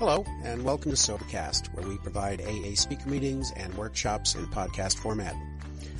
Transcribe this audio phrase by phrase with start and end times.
[0.00, 4.96] Hello, and welcome to Sobercast, where we provide AA speaker meetings and workshops in podcast
[4.96, 5.36] format.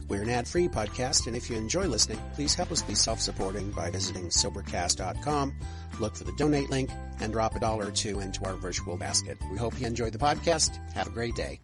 [0.09, 3.91] We're an ad-free podcast, and if you enjoy listening, please help us be self-supporting by
[3.91, 5.55] visiting Sobercast.com,
[6.01, 6.89] look for the donate link,
[7.21, 9.37] and drop a dollar or two into our virtual basket.
[9.53, 10.79] We hope you enjoy the podcast.
[10.95, 11.61] Have a great day.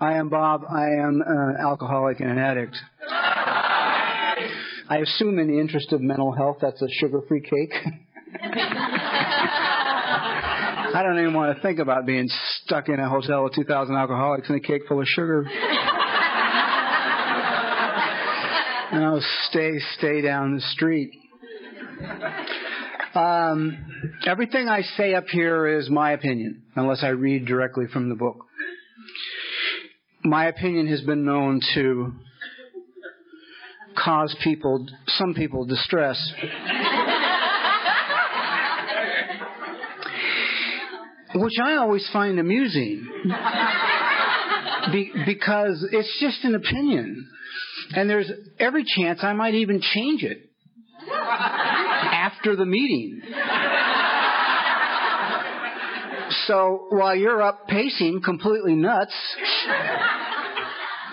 [0.00, 0.64] I am Bob.
[0.66, 2.78] I am an alcoholic and an addict.
[3.06, 7.74] I assume in the interest of mental health, that's a sugar-free cake.
[10.96, 12.26] I don't even want to think about being
[12.62, 15.42] stuck in a hotel with 2,000 alcoholics and a cake full of sugar.
[18.92, 21.10] and I'll stay, stay down the street.
[23.14, 23.76] Um,
[24.26, 28.46] everything I say up here is my opinion, unless I read directly from the book.
[30.24, 32.14] My opinion has been known to
[34.02, 36.32] cause people, some people, distress.
[41.36, 43.06] Which I always find amusing
[44.92, 47.28] Be- because it's just an opinion.
[47.92, 50.38] And there's every chance I might even change it
[51.12, 53.20] after the meeting.
[56.46, 59.14] So while you're up pacing completely nuts,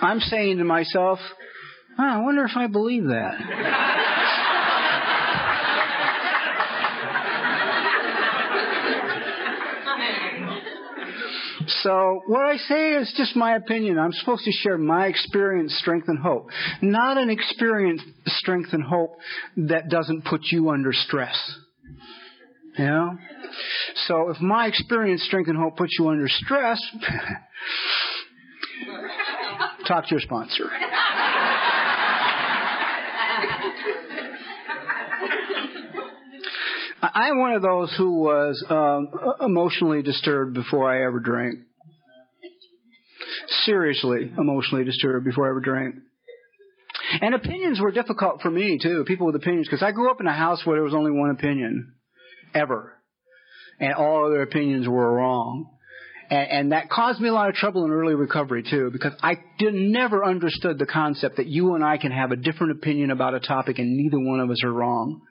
[0.00, 1.18] I'm saying to myself,
[1.98, 4.03] oh, I wonder if I believe that.
[11.84, 13.98] So what I say is just my opinion.
[13.98, 16.48] I'm supposed to share my experience, strength, and hope.
[16.80, 19.18] Not an experience, strength, and hope
[19.58, 21.36] that doesn't put you under stress.
[22.78, 23.18] You know?
[24.06, 26.80] So if my experience, strength, and hope puts you under stress,
[29.86, 30.64] talk to your sponsor.
[37.02, 39.08] I'm one of those who was um,
[39.42, 41.58] emotionally disturbed before I ever drank.
[43.64, 45.96] Seriously emotionally disturbed before I ever drank.
[47.20, 50.26] And opinions were difficult for me too, people with opinions, because I grew up in
[50.26, 51.94] a house where there was only one opinion,
[52.54, 52.94] ever.
[53.80, 55.70] And all other opinions were wrong.
[56.30, 59.34] And, and that caused me a lot of trouble in early recovery too, because I
[59.58, 63.34] did, never understood the concept that you and I can have a different opinion about
[63.34, 65.22] a topic and neither one of us are wrong.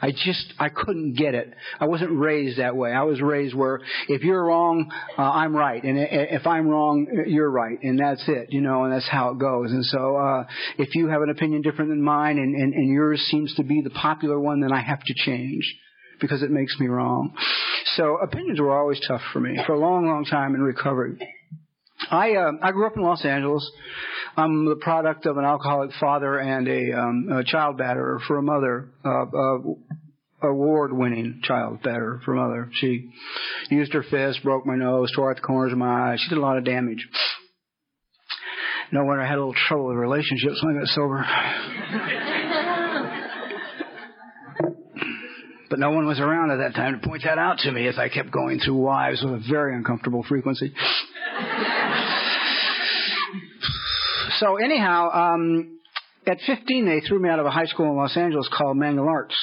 [0.00, 1.52] I just, I couldn't get it.
[1.80, 2.92] I wasn't raised that way.
[2.92, 5.82] I was raised where if you're wrong, uh, I'm right.
[5.82, 7.78] And if I'm wrong, you're right.
[7.82, 9.70] And that's it, you know, and that's how it goes.
[9.70, 10.44] And so, uh,
[10.78, 13.80] if you have an opinion different than mine and, and, and yours seems to be
[13.82, 15.64] the popular one, then I have to change
[16.20, 17.34] because it makes me wrong.
[17.96, 21.18] So opinions were always tough for me for a long, long time in recovery.
[22.10, 23.68] I uh, I grew up in Los Angeles.
[24.38, 28.42] I'm the product of an alcoholic father and a, um, a child batterer for a
[28.42, 28.88] mother.
[29.04, 29.58] Uh, uh,
[30.40, 32.70] award-winning child batterer for a mother.
[32.74, 33.10] She
[33.68, 36.20] used her fist, broke my nose, tore out the corners of my eyes.
[36.20, 37.04] She did a lot of damage.
[38.92, 41.26] No wonder I had a little trouble with relationships when I got sober.
[45.68, 47.98] but no one was around at that time to point that out to me as
[47.98, 50.72] I kept going through wives with a very uncomfortable frequency.
[54.38, 55.78] So anyhow, um,
[56.26, 59.08] at 15, they threw me out of a high school in Los Angeles called Manual
[59.08, 59.34] Arts,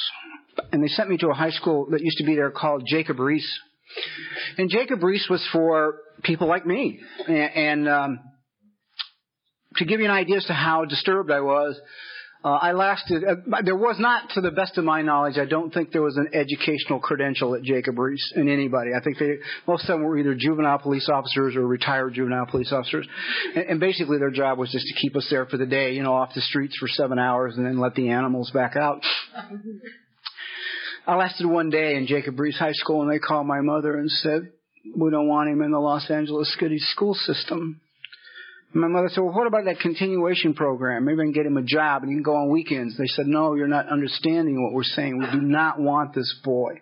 [0.72, 3.18] and they sent me to a high school that used to be there called Jacob
[3.18, 3.44] Riis.
[4.56, 8.20] And Jacob Riis was for people like me, and, and um,
[9.76, 11.78] to give you an idea as to how disturbed I was,
[12.46, 15.74] uh, I lasted, uh, there was not, to the best of my knowledge, I don't
[15.74, 18.92] think there was an educational credential at Jacob Riis in anybody.
[18.96, 22.72] I think they, most of them were either juvenile police officers or retired juvenile police
[22.72, 23.08] officers.
[23.56, 26.04] And, and basically their job was just to keep us there for the day, you
[26.04, 29.02] know, off the streets for seven hours and then let the animals back out.
[31.04, 34.08] I lasted one day in Jacob Riis High School and they called my mother and
[34.08, 34.52] said,
[34.96, 37.80] we don't want him in the Los Angeles City school system.
[38.72, 41.04] My mother said, well, what about that continuation program?
[41.04, 42.98] Maybe I can get him a job and he can go on weekends.
[42.98, 45.18] They said, no, you're not understanding what we're saying.
[45.18, 46.80] We do not want this boy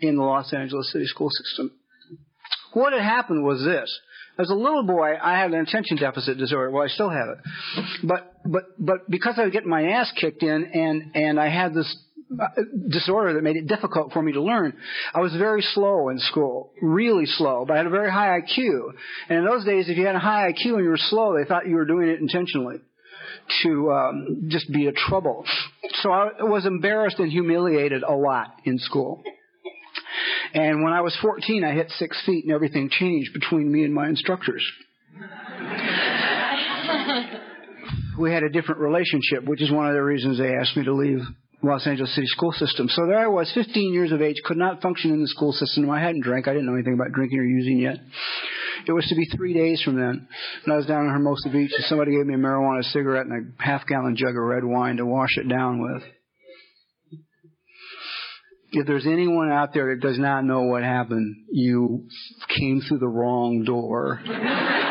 [0.00, 1.70] in the Los Angeles City school system.
[2.74, 4.00] What had happened was this.
[4.36, 6.70] As a little boy, I had an attention deficit disorder.
[6.70, 7.38] Well, I still have it.
[8.02, 11.72] But, but, but because I was getting my ass kicked in and, and I had
[11.72, 11.96] this
[12.88, 14.74] disorder that made it difficult for me to learn.
[15.14, 18.92] I was very slow in school, really slow, but I had a very high IQ.
[19.28, 21.46] And in those days, if you had a high IQ and you were slow, they
[21.46, 22.76] thought you were doing it intentionally
[23.62, 25.44] to um, just be a trouble.
[26.02, 29.22] So I was embarrassed and humiliated a lot in school.
[30.54, 33.92] And when I was 14, I hit six feet and everything changed between me and
[33.92, 34.64] my instructors.
[38.18, 40.94] we had a different relationship, which is one of the reasons they asked me to
[40.94, 41.20] leave
[41.66, 42.88] Los Angeles City school system.
[42.88, 45.88] So there I was, 15 years of age, could not function in the school system.
[45.90, 46.46] I hadn't drank.
[46.46, 47.96] I didn't know anything about drinking or using yet.
[48.86, 50.28] It was to be three days from then.
[50.64, 53.54] And I was down in Hermosa Beach and somebody gave me a marijuana cigarette and
[53.58, 56.02] a half gallon jug of red wine to wash it down with.
[58.72, 62.08] If there's anyone out there that does not know what happened, you
[62.48, 64.20] came through the wrong door.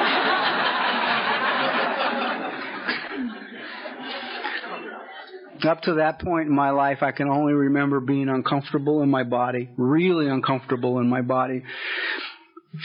[5.65, 9.23] Up to that point in my life, I can only remember being uncomfortable in my
[9.23, 11.63] body, really uncomfortable in my body,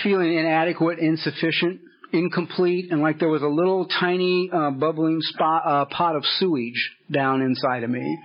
[0.02, 1.80] feeling inadequate, insufficient,
[2.12, 6.90] incomplete, and like there was a little tiny uh, bubbling spot, uh, pot of sewage
[7.10, 8.18] down inside of me.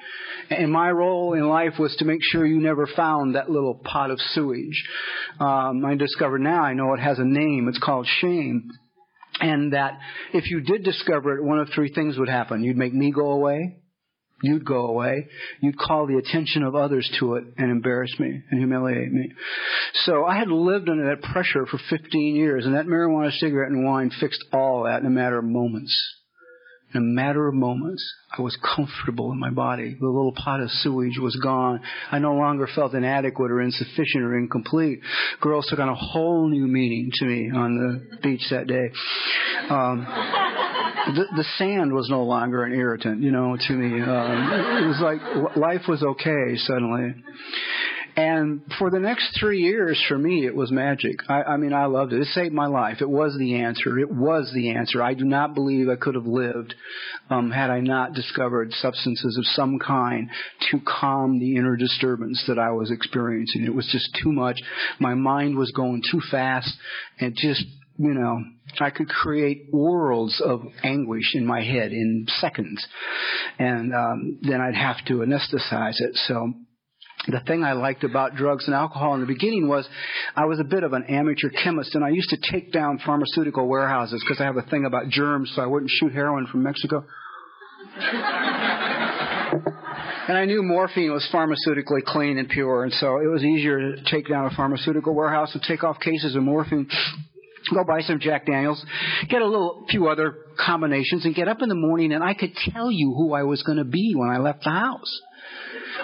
[0.49, 4.11] And my role in life was to make sure you never found that little pot
[4.11, 4.83] of sewage.
[5.39, 7.67] Um, I discovered now I know it has a name.
[7.67, 8.69] It's called shame.
[9.39, 9.97] And that
[10.31, 12.63] if you did discover it, one of three things would happen.
[12.63, 13.79] You'd make me go away
[14.43, 15.27] You'd go away.
[15.61, 19.31] You'd call the attention of others to it and embarrass me and humiliate me.
[20.03, 23.85] So I had lived under that pressure for 15 years, and that marijuana, cigarette, and
[23.85, 25.97] wine fixed all that in a matter of moments.
[26.93, 28.03] In a matter of moments,
[28.37, 29.95] I was comfortable in my body.
[29.97, 31.79] The little pot of sewage was gone.
[32.11, 34.99] I no longer felt inadequate or insufficient or incomplete.
[35.39, 38.91] Girls took on a whole new meaning to me on the beach that day.
[39.69, 40.05] Um,
[41.07, 44.01] the, the sand was no longer an irritant, you know, to me.
[44.01, 47.13] Um, it was like life was okay suddenly.
[48.15, 51.17] And for the next three years, for me, it was magic.
[51.27, 52.21] I, I mean, I loved it.
[52.21, 52.97] It saved my life.
[53.01, 53.97] It was the answer.
[53.97, 55.01] It was the answer.
[55.01, 56.75] I do not believe I could have lived
[57.31, 60.29] um, had I not discovered substances of some kind
[60.69, 63.63] to calm the inner disturbance that I was experiencing.
[63.63, 64.59] It was just too much.
[64.99, 66.71] My mind was going too fast,
[67.19, 67.65] and just
[67.97, 68.43] you know,
[68.79, 72.85] I could create worlds of anguish in my head in seconds,
[73.59, 76.15] and um, then I'd have to anesthetize it.
[76.27, 76.53] So
[77.27, 79.87] the thing I liked about drugs and alcohol in the beginning was
[80.35, 83.67] I was a bit of an amateur chemist and I used to take down pharmaceutical
[83.67, 87.05] warehouses because I have a thing about germs so I wouldn't shoot heroin from Mexico.
[90.27, 94.03] and I knew morphine was pharmaceutically clean and pure and so it was easier to
[94.11, 96.89] take down a pharmaceutical warehouse and take off cases of morphine
[97.71, 98.83] go buy some Jack Daniels,
[99.29, 102.53] get a little few other combinations, and get up in the morning and I could
[102.71, 105.21] tell you who I was going to be when I left the house.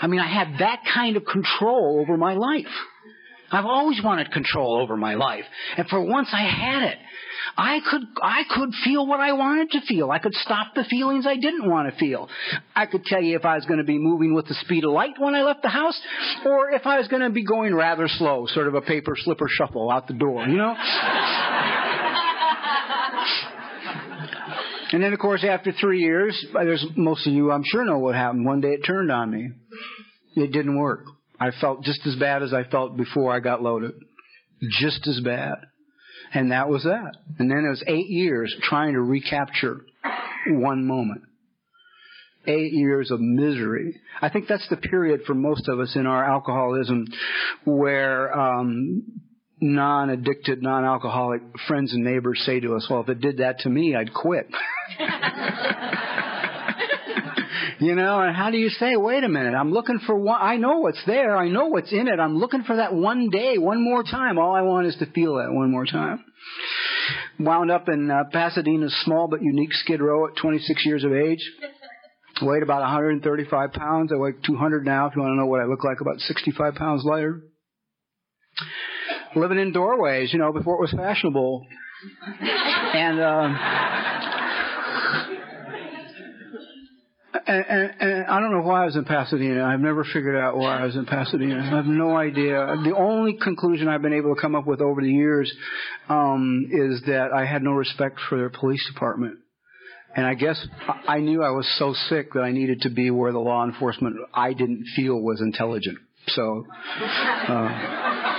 [0.01, 2.65] I mean, I had that kind of control over my life.
[3.51, 5.45] I've always wanted control over my life,
[5.77, 6.97] and for once I had it.
[7.57, 10.11] I could I could feel what I wanted to feel.
[10.11, 12.29] I could stop the feelings I didn't want to feel.
[12.75, 14.91] I could tell you if I was going to be moving with the speed of
[14.91, 15.99] light when I left the house,
[16.45, 19.47] or if I was going to be going rather slow, sort of a paper slipper
[19.49, 20.45] shuffle out the door.
[20.45, 20.75] You know.
[24.91, 28.15] And then, of course, after three years, there's most of you, I'm sure, know what
[28.15, 28.45] happened.
[28.45, 29.49] One day it turned on me.
[30.35, 31.05] It didn't work.
[31.39, 33.91] I felt just as bad as I felt before I got loaded.
[34.79, 35.55] Just as bad.
[36.33, 37.13] And that was that.
[37.37, 39.81] And then it was eight years trying to recapture
[40.47, 41.21] one moment.
[42.45, 43.99] Eight years of misery.
[44.21, 47.07] I think that's the period for most of us in our alcoholism
[47.65, 49.03] where um,
[49.61, 53.95] non-addicted, non-alcoholic friends and neighbors say to us, well, if it did that to me,
[53.95, 54.47] I'd quit.
[57.79, 60.57] You know, and how do you say, wait a minute, I'm looking for one, I
[60.57, 63.81] know what's there, I know what's in it, I'm looking for that one day, one
[63.81, 64.37] more time.
[64.37, 66.25] All I want is to feel that one more time.
[67.39, 71.39] Wound up in uh, Pasadena's small but unique skid row at 26 years of age.
[72.41, 74.11] Weighed about 135 pounds.
[74.13, 76.75] I weigh 200 now, if you want to know what I look like, about 65
[76.75, 77.41] pounds lighter.
[79.35, 81.65] Living in doorways, you know, before it was fashionable.
[82.93, 83.49] And, uh,
[87.45, 89.63] and, and, and, I don't know why I was in Pasadena.
[89.63, 91.59] I've never figured out why I was in Pasadena.
[91.59, 92.75] I have no idea.
[92.83, 95.51] The only conclusion I've been able to come up with over the years
[96.07, 99.39] um, is that I had no respect for their police department.
[100.15, 100.65] And I guess
[101.07, 104.15] I knew I was so sick that I needed to be where the law enforcement
[104.33, 105.99] I didn't feel was intelligent.
[106.27, 106.65] So
[107.47, 108.38] uh,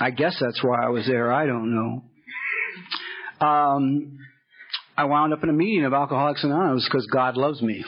[0.00, 1.32] I guess that's why I was there.
[1.32, 3.46] I don't know.
[3.46, 4.18] Um,
[4.96, 7.84] I wound up in a meeting of Alcoholics Anonymous because God loves me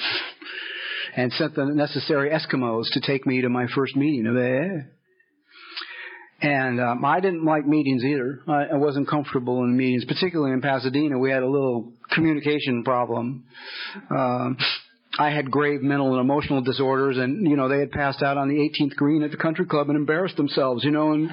[1.17, 4.87] and sent the necessary Eskimos to take me to my first meeting of AA.
[6.43, 8.41] And um, I didn't like meetings either.
[8.49, 11.19] I, I wasn't comfortable in meetings, particularly in Pasadena.
[11.19, 13.45] We had a little communication problem.
[14.09, 14.57] Um,
[15.19, 18.49] I had grave mental and emotional disorders, and you know they had passed out on
[18.49, 21.29] the 18th green at the country club and embarrassed themselves, you know, and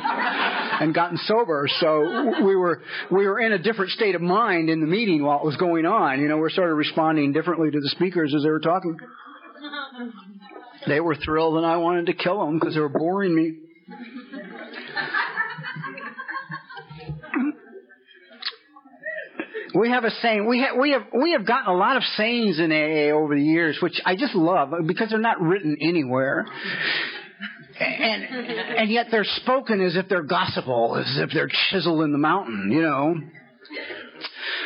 [0.80, 1.68] and gotten sober.
[1.80, 2.82] So we were
[3.12, 5.86] we were in a different state of mind in the meeting while it was going
[5.86, 6.22] on.
[6.22, 8.98] You know, we're sort of responding differently to the speakers as they were talking.
[10.88, 13.56] They were thrilled, and I wanted to kill them because they were boring me.
[19.76, 20.48] We have a saying.
[20.48, 23.44] We have we have we have gotten a lot of sayings in AA over the
[23.44, 26.46] years, which I just love uh, because they're not written anywhere.
[27.80, 32.18] And and yet they're spoken as if they're gospel, as if they're chiseled in the
[32.18, 33.16] mountain, you know.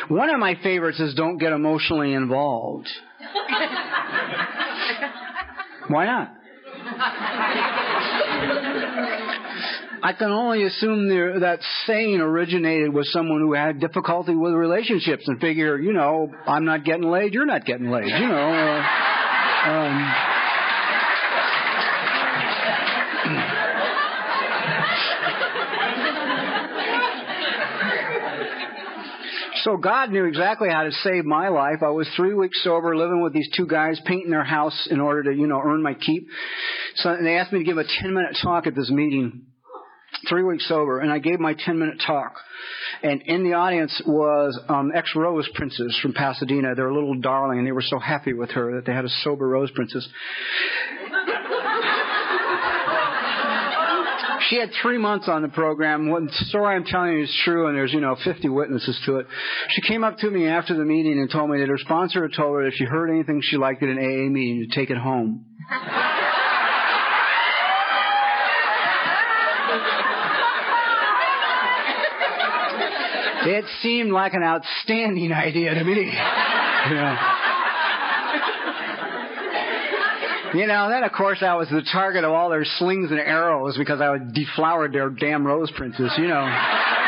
[0.08, 2.88] One of my favorites is don't get emotionally involved.
[5.88, 6.34] Why not?
[10.04, 11.08] I can only assume
[11.40, 16.64] that saying originated with someone who had difficulty with relationships and figure, you know, I'm
[16.64, 18.50] not getting laid, you're not getting laid, you know.
[18.50, 20.31] Uh, um,
[29.62, 31.82] So God knew exactly how to save my life.
[31.82, 35.24] I was three weeks sober, living with these two guys, painting their house in order
[35.24, 36.26] to, you know, earn my keep.
[36.96, 39.42] So they asked me to give a 10 minute talk at this meeting
[40.28, 42.34] three weeks sober, and I gave my 10 minute talk.
[43.02, 46.74] And in the audience was um, ex Rose Princess from Pasadena.
[46.74, 49.10] They're a little darling, and they were so happy with her that they had a
[49.22, 50.08] sober Rose Princess.
[54.52, 56.10] She had three months on the program.
[56.10, 59.26] The story I'm telling you is true, and there's you know 50 witnesses to it.
[59.70, 62.36] She came up to me after the meeting and told me that her sponsor had
[62.36, 64.98] told her if she heard anything she liked at an AA meeting to take it
[64.98, 65.46] home.
[73.44, 76.12] It seemed like an outstanding idea to me.
[76.82, 77.31] You know.
[80.54, 83.76] You know, then of course I was the target of all their slings and arrows
[83.78, 86.46] because I deflowered their damn rose princess, you know.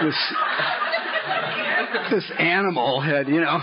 [0.00, 0.16] This,
[2.10, 3.58] this animal had, you know.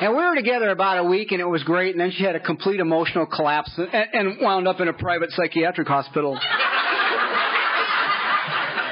[0.00, 2.34] And we were together about a week and it was great and then she had
[2.34, 6.36] a complete emotional collapse and, and wound up in a private psychiatric hospital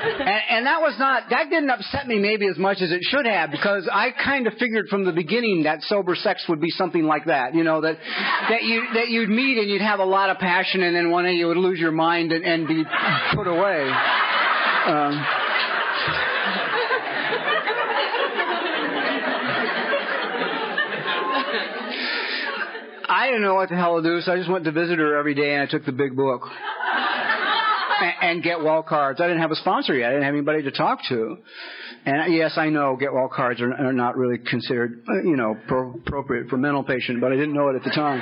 [0.05, 3.27] and, and that was not that didn't upset me maybe as much as it should
[3.27, 7.05] have because I kind of figured from the beginning that sober sex would be something
[7.05, 7.55] like that.
[7.55, 7.97] You know that
[8.51, 11.25] that you that you'd meet and you'd have a lot of passion and then one
[11.25, 12.85] day you would lose your mind and, and be
[13.35, 13.83] put away.
[14.87, 15.25] Um,
[23.07, 25.17] I didn't know what the hell to do, so I just went to visit her
[25.17, 26.43] every day and I took the big book
[28.21, 29.21] and, get well cards.
[29.21, 30.09] I didn't have a sponsor yet.
[30.09, 31.39] I didn't have anybody to talk to.
[32.05, 35.57] And yes, I know get well cards are, are not really considered, uh, you know,
[35.67, 38.21] pro- appropriate for mental patient, but I didn't know it at the time.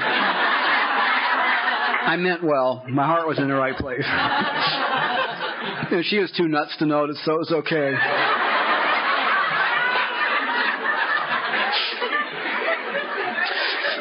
[2.05, 2.85] I meant well.
[2.89, 4.03] My heart was in the right place.
[6.09, 8.42] she was too nuts to notice, so it was okay.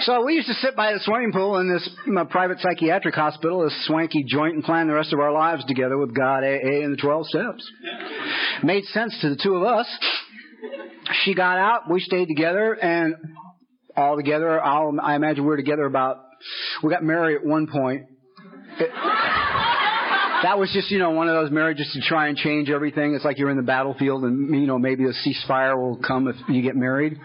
[0.01, 1.87] So we used to sit by the swimming pool in this
[2.31, 6.15] private psychiatric hospital, this swanky joint, and plan the rest of our lives together with
[6.15, 7.71] God, AA, and the 12 steps.
[8.63, 9.87] Made sense to the two of us.
[11.23, 13.15] She got out, we stayed together, and
[13.95, 16.17] all together, I'll, I imagine we were together about,
[16.81, 18.05] we got married at one point.
[18.79, 18.89] It,
[20.43, 23.13] that was just, you know, one of those marriages to try and change everything.
[23.13, 26.35] It's like you're in the battlefield and, you know, maybe a ceasefire will come if
[26.49, 27.19] you get married.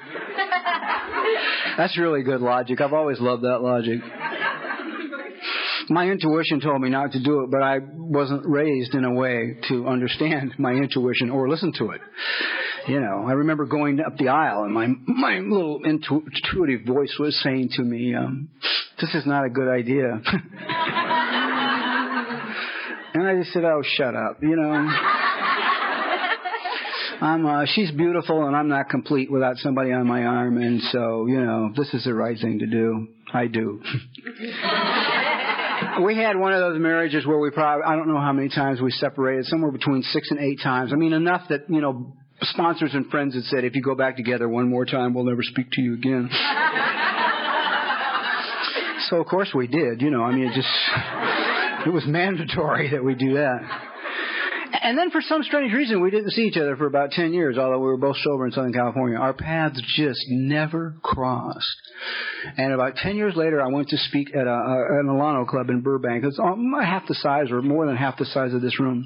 [1.77, 2.81] That's really good logic.
[2.81, 4.01] I've always loved that logic.
[5.89, 9.59] My intuition told me not to do it, but I wasn't raised in a way
[9.69, 12.01] to understand my intuition or listen to it.
[12.89, 17.39] You know, I remember going up the aisle and my my little intuitive voice was
[17.43, 18.49] saying to me, um,
[19.01, 20.13] "This is not a good idea."
[23.15, 24.89] and I just said, "Oh, shut up," you know.
[27.21, 31.25] I'm uh, she's beautiful and I'm not complete without somebody on my arm and so,
[31.27, 33.09] you know, this is the right thing to do.
[33.33, 33.81] I do.
[36.05, 38.83] we had one of those marriages where we probably I don't know how many times
[38.83, 40.93] we separated, somewhere between 6 and 8 times.
[40.93, 44.17] I mean enough that, you know, sponsors and friends had said if you go back
[44.17, 46.29] together one more time, we'll never speak to you again.
[49.09, 50.69] so of course we did, you know, I mean it just
[51.87, 53.61] it was mandatory that we do that.
[54.87, 57.59] And then for some strange reason, we didn't see each other for about 10 years,
[57.59, 59.19] although we were both sober in Southern California.
[59.19, 61.77] Our paths just never crossed.
[62.57, 65.71] And about 10 years later, I went to speak at a, a, an Alano club
[65.71, 66.23] in Burbank.
[66.23, 69.05] It's half the size or more than half the size of this room.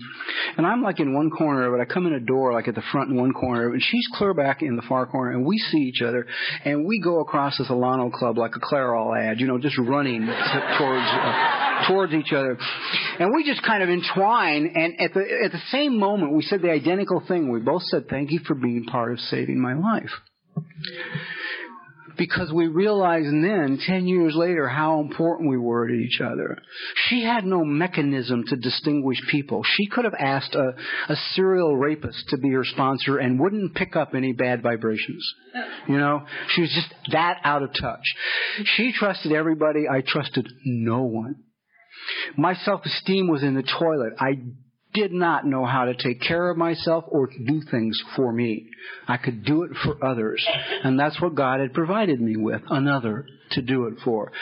[0.59, 1.81] And I'm like in one corner it.
[1.81, 4.35] I come in a door like at the front in one corner, and she's clear
[4.35, 6.27] back in the far corner, and we see each other,
[6.63, 10.27] and we go across this Alano club like a Clairol ad, you know, just running
[10.27, 12.59] towards, uh, towards each other.
[13.19, 16.63] And we just kind of entwine, and at the, at the same moment, we said
[16.63, 17.51] the identical thing.
[17.51, 20.11] We both said, thank you for being part of saving my life.
[22.21, 26.59] because we realized then, ten years later, how important we were to each other.
[27.09, 29.63] She had no mechanism to distinguish people.
[29.65, 30.75] She could have asked a,
[31.09, 35.27] a serial rapist to be her sponsor and wouldn't pick up any bad vibrations.
[35.89, 38.05] You know, she was just that out of touch.
[38.77, 39.87] She trusted everybody.
[39.91, 41.37] I trusted no one.
[42.37, 44.15] My self-esteem was in the toilet.
[44.19, 44.39] I
[44.93, 48.69] did not know how to take care of myself or to do things for me.
[49.07, 50.45] I could do it for others.
[50.83, 54.33] And that's what God had provided me with, another to do it for.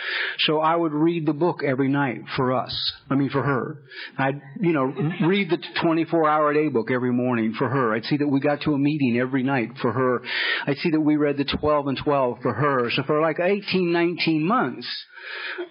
[0.40, 2.92] So I would read the book every night for us.
[3.10, 3.82] I mean for her.
[4.16, 4.84] I'd, you know,
[5.26, 7.94] read the 24 hour day book every morning for her.
[7.94, 10.22] I'd see that we got to a meeting every night for her.
[10.66, 12.90] I'd see that we read the 12 and 12 for her.
[12.94, 14.86] So for like 18, 19 months,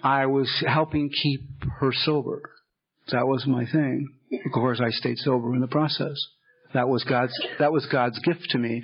[0.02, 1.40] I was helping keep
[1.80, 2.42] her sober.
[3.10, 4.17] That was my thing.
[4.32, 6.16] Of course, I stayed sober in the process.
[6.74, 8.82] That was God's, that was God's gift to me,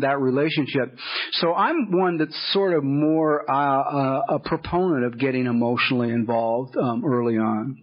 [0.00, 0.96] that relationship.
[1.32, 6.76] So I'm one that's sort of more uh, uh, a proponent of getting emotionally involved
[6.76, 7.78] um, early on.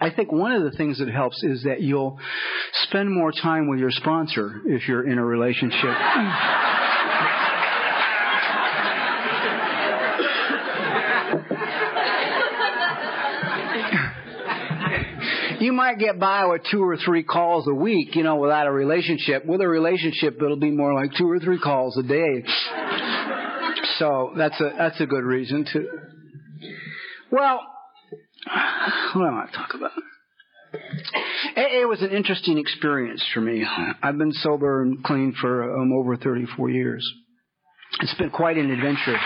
[0.00, 2.20] I think one of the things that helps is that you'll
[2.84, 5.96] spend more time with your sponsor if you're in a relationship.
[15.68, 18.72] You might get by with two or three calls a week, you know, without a
[18.72, 19.44] relationship.
[19.44, 22.42] With a relationship, it'll be more like two or three calls a day.
[23.98, 25.86] So that's a that's a good reason to.
[27.30, 27.60] Well,
[29.12, 29.90] what am I talk about?
[31.54, 33.66] AA was an interesting experience for me.
[34.02, 37.06] I've been sober and clean for um, over 34 years.
[38.00, 39.18] It's been quite an adventure.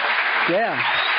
[0.51, 1.12] Yeah.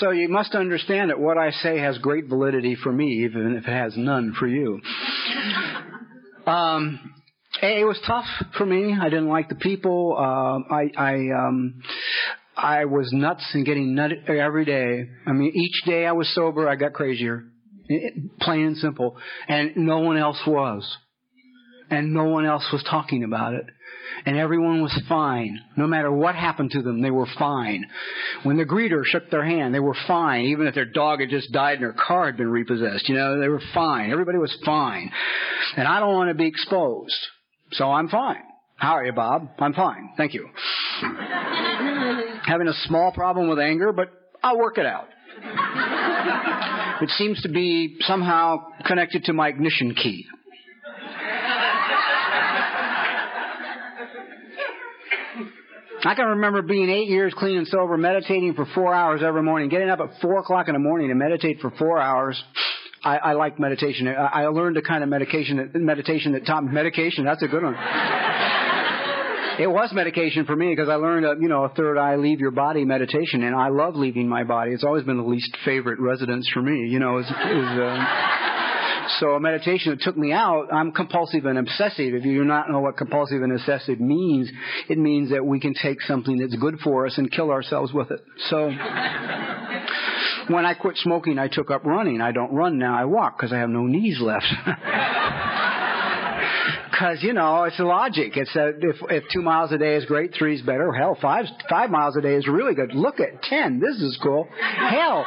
[0.00, 3.68] So you must understand that what I say has great validity for me, even if
[3.68, 4.80] it has none for you.
[6.46, 7.12] Um,
[7.60, 8.24] it was tough
[8.56, 8.96] for me.
[8.98, 10.16] I didn't like the people.
[10.18, 11.82] Uh, I, I, um,
[12.56, 15.10] I was nuts and getting nutted every day.
[15.26, 17.44] I mean, each day I was sober, I got crazier.
[18.40, 19.18] Plain and simple.
[19.48, 20.96] And no one else was.
[21.90, 23.66] And no one else was talking about it
[24.26, 25.60] and everyone was fine.
[25.76, 27.86] No matter what happened to them, they were fine.
[28.42, 31.52] When the greeter shook their hand, they were fine, even if their dog had just
[31.52, 33.08] died and their car had been repossessed.
[33.08, 34.10] You know, they were fine.
[34.10, 35.10] Everybody was fine.
[35.76, 37.16] And I don't want to be exposed.
[37.72, 38.42] So I'm fine.
[38.76, 39.50] How are you, Bob?
[39.58, 40.10] I'm fine.
[40.16, 40.48] Thank you.
[42.46, 44.08] Having a small problem with anger, but
[44.42, 45.08] I'll work it out.
[47.02, 50.26] It seems to be somehow connected to my ignition key.
[56.02, 59.68] I can remember being eight years clean and sober, meditating for four hours every morning,
[59.68, 62.42] getting up at four o'clock in the morning to meditate for four hours.
[63.04, 64.08] I, I like meditation.
[64.08, 67.24] I, I learned a kind of medication, meditation that taught medication.
[67.24, 67.74] That's a good one.
[69.58, 72.40] it was medication for me because I learned a, you know, a third eye leave
[72.40, 74.72] your body meditation, and I love leaving my body.
[74.72, 76.88] It's always been the least favorite residence for me.
[76.88, 78.39] You know, is, is uh,
[79.18, 82.14] so a meditation that took me out, I'm compulsive and obsessive.
[82.14, 84.50] If you do not know what compulsive and obsessive means,
[84.88, 88.10] it means that we can take something that's good for us and kill ourselves with
[88.10, 88.22] it.
[88.48, 88.66] So
[90.48, 92.20] when I quit smoking, I took up running.
[92.20, 94.46] I don't run now, I walk because I have no knees left.
[97.00, 98.36] because you know it's logic.
[98.36, 100.92] It's a, if if two miles a day is great, three's better.
[100.92, 102.94] Hell, five five miles a day is really good.
[102.94, 103.80] Look at ten.
[103.80, 104.46] This is cool.
[104.60, 105.24] Hell,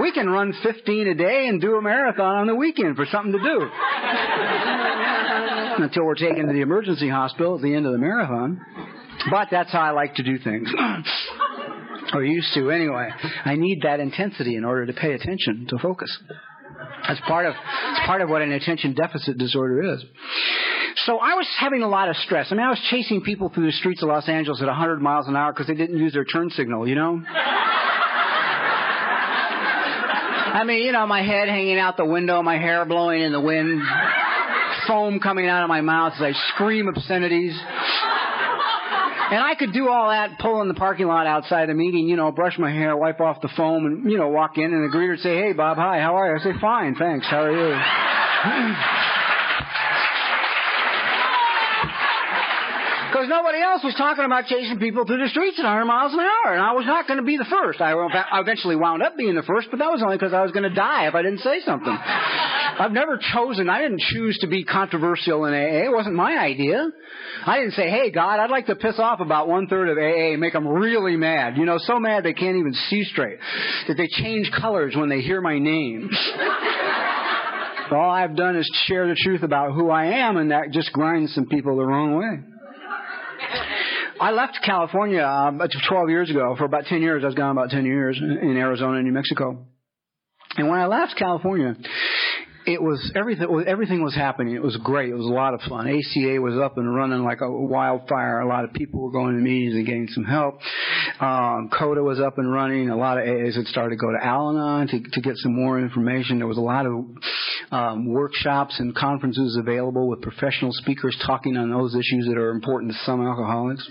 [0.00, 3.32] we can run fifteen a day and do a marathon on the weekend for something
[3.32, 3.60] to do.
[5.82, 8.64] Until we're taken to the emergency hospital at the end of the marathon.
[9.30, 10.72] But that's how I like to do things.
[12.12, 13.10] or used to anyway.
[13.44, 16.16] I need that intensity in order to pay attention, to focus.
[17.06, 20.04] That's part of, it's part of what an attention deficit disorder is.
[21.06, 22.48] So I was having a lot of stress.
[22.50, 25.28] I mean, I was chasing people through the streets of Los Angeles at 100 miles
[25.28, 27.22] an hour because they didn't use their turn signal, you know?
[30.50, 33.40] I mean, you know, my head hanging out the window, my hair blowing in the
[33.40, 33.80] wind,
[34.88, 37.58] foam coming out of my mouth as I scream obscenities.
[39.30, 42.16] And I could do all that, pull in the parking lot outside the meeting, you
[42.16, 44.96] know, brush my hair, wipe off the foam, and, you know, walk in, and the
[44.96, 46.40] greeter would say, hey, Bob, hi, how are you?
[46.40, 48.94] I say, fine, thanks, how are you?
[53.18, 56.20] Because nobody else was talking about chasing people through the streets at 100 miles an
[56.20, 57.80] hour, and I was not going to be the first.
[57.80, 57.98] I
[58.38, 60.72] eventually wound up being the first, but that was only because I was going to
[60.72, 61.90] die if I didn't say something.
[62.78, 65.90] I've never chosen, I didn't choose to be controversial in AA.
[65.90, 66.86] It wasn't my idea.
[67.44, 70.38] I didn't say, hey, God, I'd like to piss off about one third of AA,
[70.38, 71.56] make them really mad.
[71.56, 73.40] You know, so mad they can't even see straight.
[73.88, 76.08] That they change colors when they hear my name.
[77.90, 81.34] All I've done is share the truth about who I am, and that just grinds
[81.34, 82.47] some people the wrong way.
[84.20, 86.54] I left California um, 12 years ago.
[86.58, 89.66] For about 10 years, I was gone about 10 years in Arizona and New Mexico.
[90.56, 91.76] And when I left California,
[92.68, 93.64] it was everything.
[93.66, 94.54] Everything was happening.
[94.54, 95.08] It was great.
[95.08, 95.88] It was a lot of fun.
[95.88, 98.40] ACA was up and running like a wildfire.
[98.40, 100.58] A lot of people were going to meetings and getting some help.
[101.18, 102.90] Um, CODA was up and running.
[102.90, 105.80] A lot of AAs had started to go to Al-Anon to, to get some more
[105.80, 106.38] information.
[106.38, 106.92] There was a lot of
[107.70, 112.92] um, workshops and conferences available with professional speakers talking on those issues that are important
[112.92, 113.88] to some alcoholics.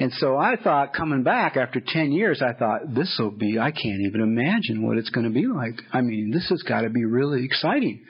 [0.00, 3.70] And so I thought, coming back after 10 years, I thought, this will be, I
[3.70, 5.74] can't even imagine what it's going to be like.
[5.92, 8.02] I mean, this has got to be really exciting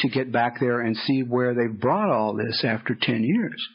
[0.00, 3.66] to get back there and see where they've brought all this after 10 years.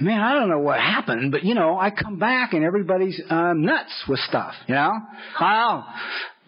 [0.00, 3.62] Man, I don't know what happened, but you know, I come back and everybody's um,
[3.62, 4.54] nuts with stuff.
[4.66, 4.90] You know,
[5.40, 5.84] oh,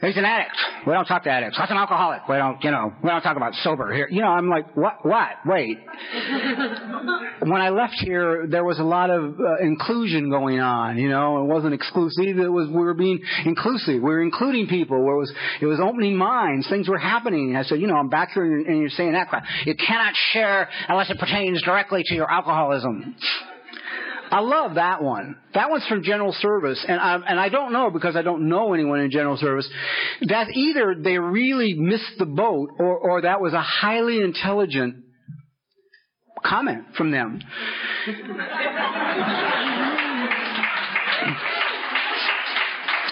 [0.00, 0.57] He's an addict.
[0.87, 1.57] We don't talk to addicts.
[1.57, 2.28] That's an alcoholic.
[2.28, 4.09] We don't, you know, we don't talk about sober here.
[4.11, 5.04] You know, I'm like, what?
[5.07, 5.28] What?
[5.46, 5.78] Wait.
[7.40, 10.98] when I left here, there was a lot of uh, inclusion going on.
[10.98, 12.38] You know, it wasn't exclusive.
[12.38, 13.94] It was we were being inclusive.
[13.94, 14.96] We were including people.
[14.96, 16.68] It was it was opening minds.
[16.68, 17.54] Things were happening.
[17.57, 19.28] I said, you know, I'm back here and you're saying that.
[19.28, 19.44] Crap.
[19.64, 23.14] You cannot share unless it pertains directly to your alcoholism.
[24.30, 25.37] I love that one.
[25.54, 28.72] That one's from General Service, and I, and I don't know because I don't know
[28.72, 29.68] anyone in General Service.
[30.22, 35.04] That either they really missed the boat, or, or that was a highly intelligent
[36.44, 37.40] comment from them.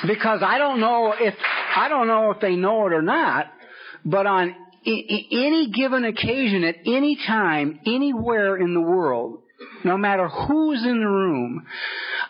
[0.07, 1.35] because I don't know if
[1.77, 3.47] I don't know if they know it or not,
[4.05, 9.43] but on any given occasion, at any time, anywhere in the world,
[9.85, 11.67] no matter who's in the room,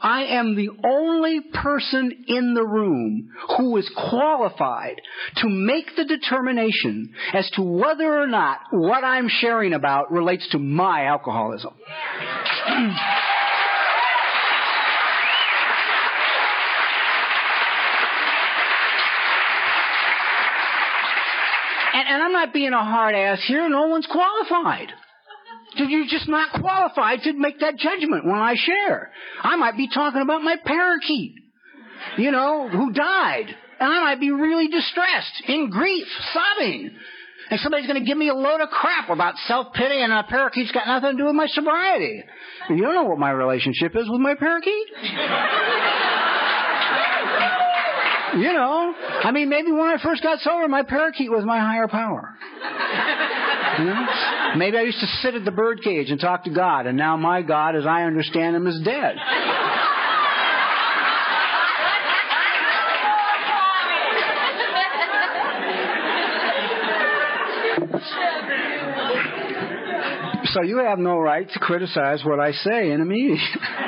[0.01, 5.01] I am the only person in the room who is qualified
[5.37, 10.59] to make the determination as to whether or not what I'm sharing about relates to
[10.59, 11.75] my alcoholism.
[21.95, 23.69] and, I'm not being a hard ass here.
[23.69, 24.93] No one's qualified.
[25.77, 29.11] You're just not qualified to make that judgment when I share.
[29.43, 31.35] I might be talking about my parakeet,
[32.19, 33.47] you know, who died.
[33.81, 36.91] And I might be really distressed, in grief, sobbing.
[37.51, 40.71] And somebody's going to give me a load of crap about self-pity and a parakeet's
[40.73, 42.23] got nothing to do with my sobriety.
[42.69, 44.87] And You don't know what my relationship is with my parakeet.
[48.39, 51.89] you know, I mean, maybe when I first got sober, my parakeet was my higher
[51.89, 52.37] power.
[53.79, 54.07] You know?
[54.57, 57.43] Maybe I used to sit at the birdcage and talk to God, and now my
[57.43, 59.17] God, as I understand him, is dead.
[70.53, 73.39] So you have no right to criticize what I say in a meeting.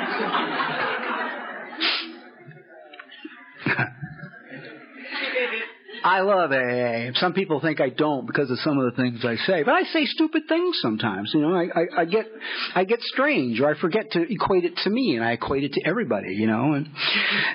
[6.05, 7.17] I love AA.
[7.19, 9.81] Some people think I don't because of some of the things I say, but I
[9.85, 11.31] say stupid things sometimes.
[11.33, 12.27] You know, I, I, I get
[12.75, 15.73] I get strange, or I forget to equate it to me, and I equate it
[15.73, 16.35] to everybody.
[16.35, 16.87] You know, and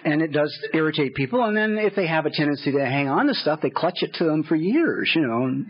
[0.05, 1.45] and it does irritate people.
[1.45, 4.15] And then if they have a tendency to hang on to stuff, they clutch it
[4.15, 5.13] to them for years.
[5.15, 5.65] You know,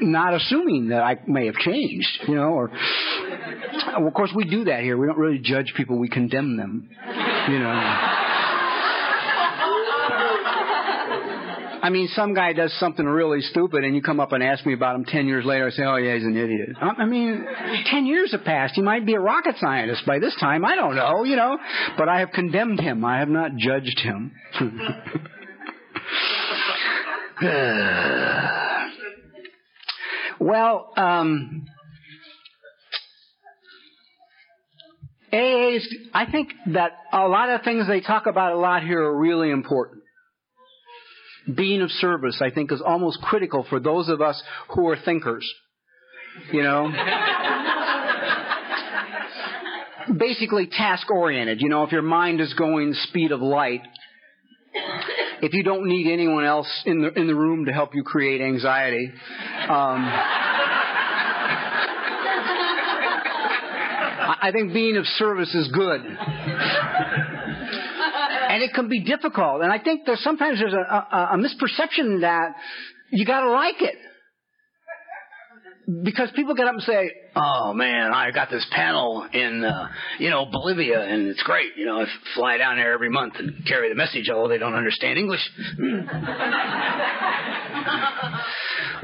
[0.00, 2.24] not assuming that I may have changed.
[2.26, 2.72] You know, or
[3.96, 4.98] well, of course we do that here.
[4.98, 6.88] We don't really judge people; we condemn them.
[7.48, 8.18] You know.
[11.82, 14.72] I mean, some guy does something really stupid, and you come up and ask me
[14.72, 15.66] about him ten years later.
[15.66, 17.44] I say, "Oh yeah, he's an idiot." I mean,
[17.86, 18.74] ten years have passed.
[18.76, 20.64] He might be a rocket scientist by this time.
[20.64, 21.58] I don't know, you know.
[21.98, 23.04] But I have condemned him.
[23.04, 24.30] I have not judged him.
[30.38, 31.66] well, um,
[35.32, 35.92] AA's.
[36.14, 39.50] I think that a lot of things they talk about a lot here are really
[39.50, 40.01] important
[41.52, 44.42] being of service, I think, is almost critical for those of us
[44.74, 45.48] who are thinkers.
[46.52, 46.90] You know?
[50.16, 51.60] Basically task oriented.
[51.60, 53.82] You know, if your mind is going the speed of light,
[55.42, 58.40] if you don't need anyone else in the in the room to help you create
[58.40, 59.10] anxiety,
[59.68, 60.08] um,
[64.40, 66.00] I think being of service is good
[68.52, 69.62] and it can be difficult.
[69.62, 72.54] And I think there's sometimes there's a, a, a misperception that
[73.10, 73.94] you got to like it.
[76.04, 79.88] because people get up and say, "Oh man, I got this panel in uh,
[80.18, 81.78] you know Bolivia, and it's great.
[81.78, 84.74] You know, I fly down there every month and carry the message, although they don't
[84.74, 85.40] understand English."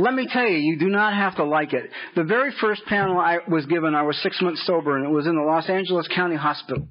[0.01, 1.91] Let me tell you, you do not have to like it.
[2.15, 5.27] The very first panel I was given, I was six months sober, and it was
[5.27, 6.87] in the Los Angeles County Hospital.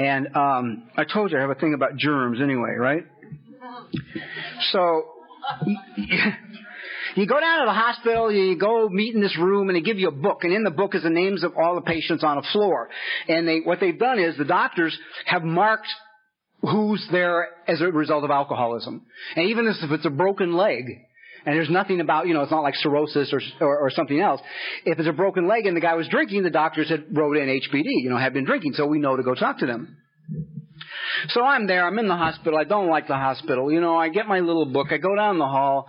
[0.00, 3.04] And um, I told you I have a thing about germs anyway, right?
[4.72, 5.04] So
[7.16, 9.98] you go down to the hospital, you go meet in this room, and they give
[9.98, 12.38] you a book, and in the book is the names of all the patients on
[12.38, 12.88] a floor.
[13.28, 15.88] And they, what they've done is the doctors have marked
[16.62, 19.02] who's there as a result of alcoholism.
[19.36, 20.84] And even if it's a broken leg,
[21.46, 24.40] and there's nothing about, you know, it's not like cirrhosis or, or, or something else.
[24.84, 27.48] If it's a broken leg and the guy was drinking, the doctors had wrote in
[27.48, 29.96] HBD, you know, had been drinking, so we know to go talk to them.
[31.28, 31.86] So I'm there.
[31.86, 32.58] I'm in the hospital.
[32.58, 33.70] I don't like the hospital.
[33.70, 34.88] You know, I get my little book.
[34.90, 35.88] I go down the hall.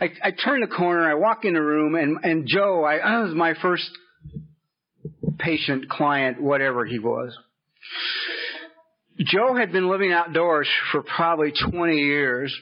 [0.00, 1.08] I, I turn the corner.
[1.08, 3.90] I walk in the room, and and Joe, I, I was my first
[5.38, 7.36] patient, client, whatever he was.
[9.18, 12.54] Joe had been living outdoors for probably 20 years.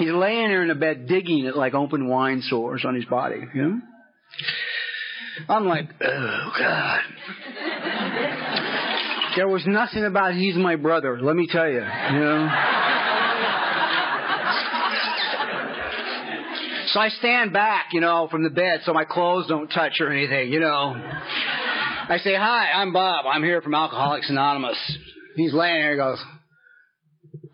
[0.00, 3.42] He's laying there in the bed digging at like open wine sores on his body,
[3.54, 3.80] you know?
[5.46, 7.00] I'm like, oh God.
[9.36, 11.82] There was nothing about he's my brother, let me tell you.
[11.82, 12.48] You know?
[16.86, 20.10] So I stand back, you know, from the bed so my clothes don't touch or
[20.10, 20.94] anything, you know.
[20.96, 23.26] I say, Hi, I'm Bob.
[23.30, 24.78] I'm here from Alcoholics Anonymous.
[25.36, 26.24] He's laying there, he goes,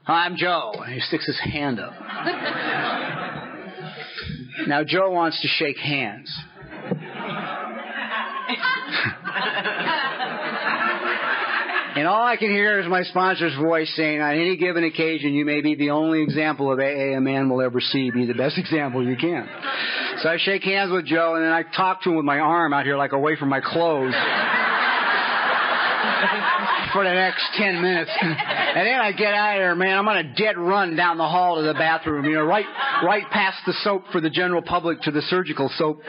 [0.06, 0.72] I'm Joe.
[0.84, 1.92] And he sticks his hand up.
[4.68, 6.32] now Joe wants to shake hands.
[11.96, 15.46] And all I can hear is my sponsor's voice saying, on any given occasion, you
[15.46, 18.10] may be the only example of AA a man will ever see.
[18.10, 19.48] Be the best example you can.
[20.18, 22.74] So I shake hands with Joe, and then I talk to him with my arm
[22.74, 24.12] out here, like away from my clothes.
[26.96, 28.10] For the next 10 minutes.
[28.76, 29.96] And then I get out of there, man.
[29.96, 32.66] I'm on a dead run down the hall to the bathroom, you know, right,
[33.02, 36.02] right past the soap for the general public to the surgical soap.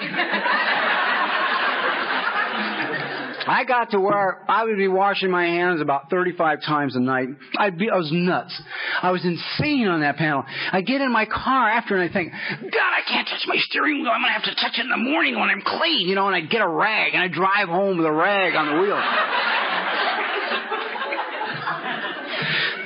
[3.48, 7.30] I got to where I would be washing my hands about 35 times a night.
[7.58, 8.62] I'd be, I was nuts.
[9.02, 10.44] I was insane on that panel.
[10.74, 14.02] I get in my car after and I think, God, I can't touch my steering
[14.02, 14.12] wheel.
[14.12, 16.28] I'm going to have to touch it in the morning when I'm clean, you know,
[16.28, 19.00] and I get a rag and I drive home with a rag on the wheel.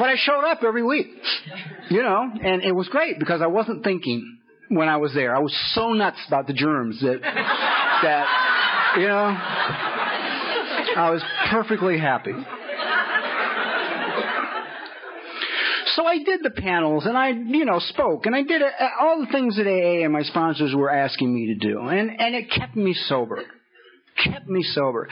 [0.01, 1.05] But I showed up every week,
[1.91, 5.35] you know, and it was great because I wasn't thinking when I was there.
[5.35, 9.37] I was so nuts about the germs that, that, you know,
[10.97, 12.33] I was perfectly happy.
[15.95, 19.19] So I did the panels and I, you know, spoke and I did uh, all
[19.19, 21.79] the things that AA and my sponsors were asking me to do.
[21.79, 23.43] And, and it kept me sober.
[24.23, 25.09] Kept me sober.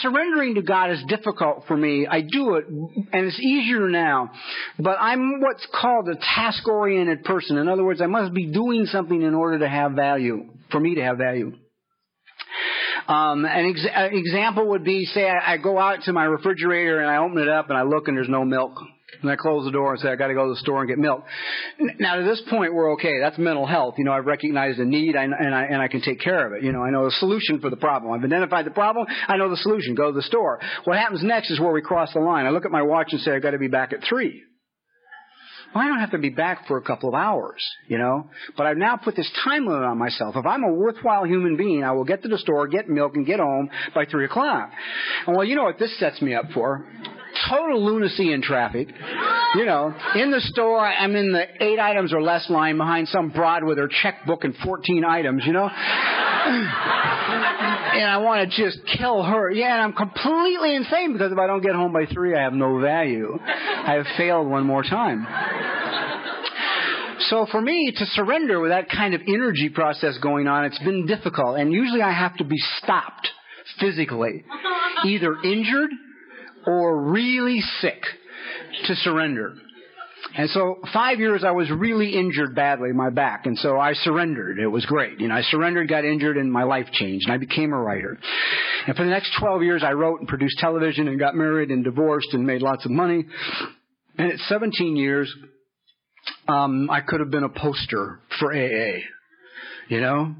[0.00, 2.06] Surrendering to God is difficult for me.
[2.06, 4.30] I do it, and it's easier now.
[4.78, 7.56] But I'm what's called a task oriented person.
[7.56, 10.94] In other words, I must be doing something in order to have value, for me
[10.96, 11.52] to have value.
[13.08, 17.10] Um, an ex- example would be, say, I, I go out to my refrigerator and
[17.10, 18.72] I open it up and I look and there's no milk.
[19.22, 20.98] And I close the door and say, I gotta go to the store and get
[20.98, 21.24] milk.
[21.98, 23.20] Now to this point, we're okay.
[23.20, 23.94] That's mental health.
[23.98, 26.62] You know, I've recognized a need and I, and I can take care of it.
[26.62, 28.12] You know, I know the solution for the problem.
[28.12, 29.06] I've identified the problem.
[29.28, 29.94] I know the solution.
[29.94, 30.60] Go to the store.
[30.84, 32.46] What happens next is where we cross the line.
[32.46, 34.42] I look at my watch and say, I've got to be back at three.
[35.74, 38.28] Well, I don't have to be back for a couple of hours, you know.
[38.56, 40.34] But I've now put this time limit on myself.
[40.36, 43.24] If I'm a worthwhile human being, I will get to the store, get milk, and
[43.24, 44.70] get home by three o'clock.
[45.26, 46.84] And well, you know what this sets me up for?
[47.50, 48.86] Total lunacy in traffic.
[49.56, 53.30] You know, in the store, I'm in the eight items or less line behind some
[53.30, 55.64] broad with her checkbook and 14 items, you know.
[55.64, 55.72] and
[58.08, 59.50] I want to just kill her.
[59.50, 62.52] Yeah, and I'm completely insane because if I don't get home by three, I have
[62.52, 63.36] no value.
[63.42, 65.26] I have failed one more time.
[67.30, 71.06] So for me to surrender with that kind of energy process going on, it's been
[71.06, 71.58] difficult.
[71.58, 73.28] And usually I have to be stopped
[73.78, 74.44] physically,
[75.04, 75.90] either injured
[76.66, 78.02] or really sick
[78.86, 79.54] to surrender.
[80.36, 84.58] And so five years I was really injured badly, my back, and so I surrendered.
[84.58, 85.18] It was great.
[85.18, 88.16] You know, I surrendered, got injured, and my life changed, and I became a writer.
[88.86, 91.82] And for the next 12 years I wrote and produced television and got married and
[91.82, 93.24] divorced and made lots of money.
[94.18, 95.34] And at 17 years,
[96.46, 99.00] um, I could have been a poster for AA.
[99.88, 100.34] You know?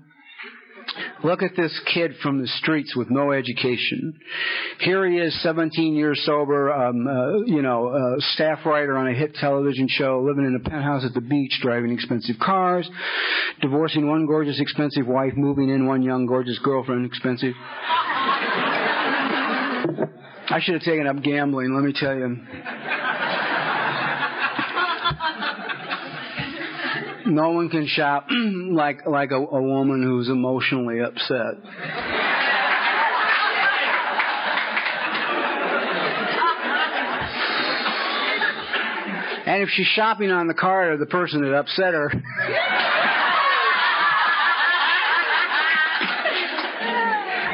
[1.23, 4.19] Look at this kid from the streets with no education.
[4.81, 9.15] Here he is, 17 years sober, um, uh, you know, uh, staff writer on a
[9.15, 12.89] hit television show, living in a penthouse at the beach, driving expensive cars,
[13.61, 17.55] divorcing one gorgeous, expensive wife, moving in one young, gorgeous girlfriend, expensive.
[20.53, 22.37] I should have taken up gambling, let me tell you.
[27.31, 31.55] No one can shop like like a, a woman who's emotionally upset.
[39.47, 42.13] And if she's shopping on the card of the person that upset her,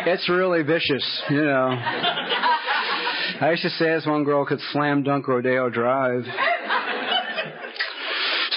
[0.06, 1.78] it's really vicious, you know.
[3.40, 6.24] I used to say this one girl could slam dunk Rodeo Drive.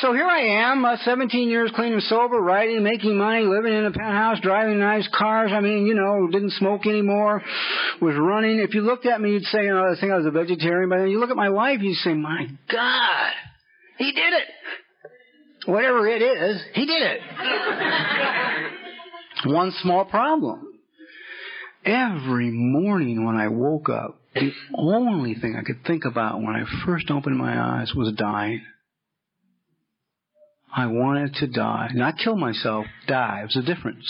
[0.01, 3.85] So here I am, uh, 17 years clean and sober, writing, making money, living in
[3.85, 5.51] a penthouse, driving nice cars.
[5.53, 7.43] I mean, you know, didn't smoke anymore,
[8.01, 8.59] was running.
[8.59, 10.89] If you looked at me, you'd say, you know, I think I was a vegetarian.
[10.89, 13.31] But then you look at my life, you'd say, my God,
[13.97, 14.47] he did it.
[15.65, 17.19] Whatever it is, he did it.
[19.47, 20.79] One small problem.
[21.83, 26.63] Every morning when I woke up, the only thing I could think about when I
[26.85, 28.61] first opened my eyes was dying.
[30.75, 31.89] I wanted to die.
[31.93, 33.39] Not kill myself, die.
[33.39, 34.07] There's a difference.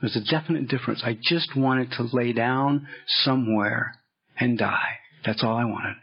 [0.00, 1.02] There's a definite difference.
[1.04, 3.94] I just wanted to lay down somewhere
[4.38, 4.98] and die.
[5.24, 5.96] That's all I wanted.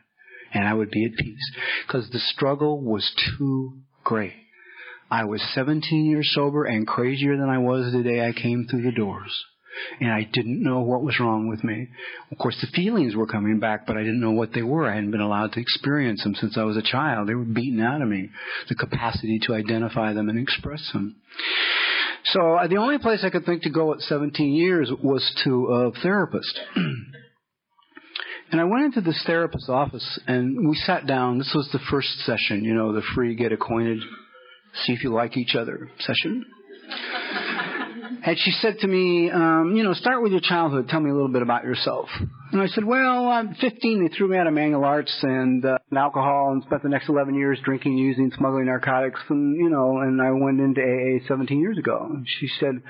[0.53, 1.51] And I would be at peace.
[1.85, 4.33] Because the struggle was too great.
[5.09, 8.83] I was 17 years sober and crazier than I was the day I came through
[8.83, 9.45] the doors
[9.99, 11.87] and I didn't know what was wrong with me.
[12.31, 14.89] Of course, the feelings were coming back, but I didn't know what they were.
[14.89, 17.27] I hadn't been allowed to experience them since I was a child.
[17.27, 18.29] They were beaten out of me,
[18.69, 21.15] the capacity to identify them and express them.
[22.25, 25.67] So uh, the only place I could think to go at 17 years was to
[25.67, 26.59] a therapist.
[28.49, 31.37] And I went into this therapist's office and we sat down.
[31.37, 33.99] This was the first session, you know, the free get acquainted,
[34.85, 36.45] see if you like each other session.
[38.27, 40.89] And she said to me, um, you know, start with your childhood.
[40.89, 42.09] Tell me a little bit about yourself.
[42.51, 44.03] And I said, well, I'm 15.
[44.03, 47.07] They threw me out of manual arts and, uh, and alcohol and spent the next
[47.07, 49.21] 11 years drinking, using, smuggling narcotics.
[49.29, 52.05] And, you know, and I went into AA 17 years ago.
[52.09, 52.81] And she said,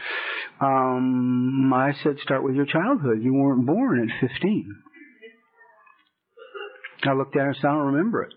[0.59, 3.21] um, I said, start with your childhood.
[3.21, 4.75] You weren't born at 15.
[7.03, 8.33] I looked at her and said, I don't remember it.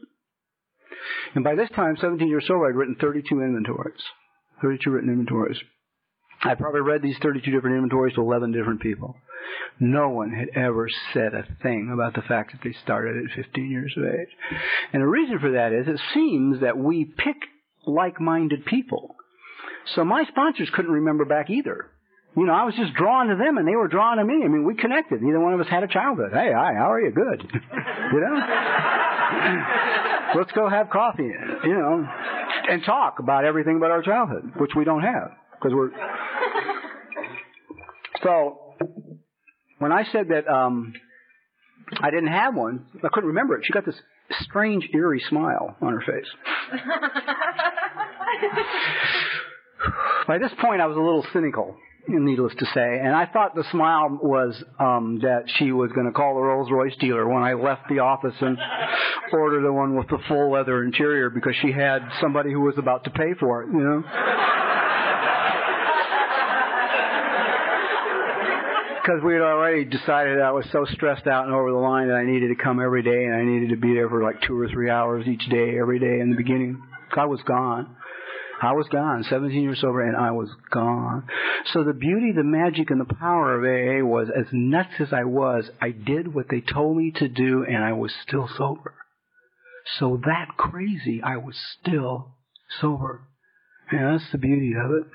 [1.34, 4.02] And by this time, 17 years sober, I'd written 32 inventories.
[4.60, 5.56] 32 written inventories.
[6.42, 9.16] I probably read these 32 different inventories to 11 different people.
[9.78, 13.70] No one had ever said a thing about the fact that they started at 15
[13.70, 14.28] years of age.
[14.92, 17.36] And the reason for that is it seems that we pick
[17.86, 19.16] like-minded people.
[19.94, 21.90] So my sponsors couldn't remember back either.
[22.36, 24.42] You know, I was just drawn to them and they were drawn to me.
[24.44, 25.20] I mean, we connected.
[25.20, 26.30] Neither one of us had a childhood.
[26.32, 27.10] Hey, hi, how are you?
[27.10, 27.50] Good.
[28.12, 28.40] you know?
[30.36, 31.30] Let's go have coffee,
[31.64, 32.06] you know,
[32.68, 35.90] and talk about everything about our childhood, which we don't have because we're.
[38.22, 38.58] So,
[39.78, 40.92] when I said that um,
[42.00, 43.64] I didn't have one, I couldn't remember it.
[43.64, 44.00] She got this
[44.42, 46.26] strange, eerie smile on her face.
[50.26, 53.64] By this point, I was a little cynical, needless to say, and I thought the
[53.72, 57.54] smile was um, that she was going to call the Rolls Royce dealer when I
[57.54, 58.58] left the office and
[59.32, 63.04] order the one with the full leather interior because she had somebody who was about
[63.04, 64.04] to pay for it, you know.
[69.02, 72.14] Because we had already decided I was so stressed out and over the line that
[72.14, 74.58] I needed to come every day and I needed to be there for like two
[74.58, 76.82] or three hours each day, every day in the beginning.
[77.16, 77.96] I was gone.
[78.62, 81.26] I was gone, 17 years sober, and I was gone.
[81.72, 85.24] So the beauty, the magic, and the power of AA was as nuts as I
[85.24, 88.94] was, I did what they told me to do, and I was still sober.
[89.98, 92.34] So that crazy, I was still
[92.80, 93.22] sober.
[93.90, 95.06] And that's the beauty of it.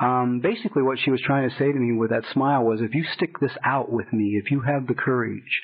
[0.00, 2.94] Um, basically, what she was trying to say to me with that smile was, if
[2.94, 5.60] you stick this out with me, if you have the courage,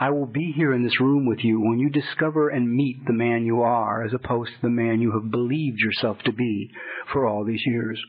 [0.00, 3.12] I will be here in this room with you when you discover and meet the
[3.12, 6.70] man you are, as opposed to the man you have believed yourself to be
[7.12, 8.00] for all these years.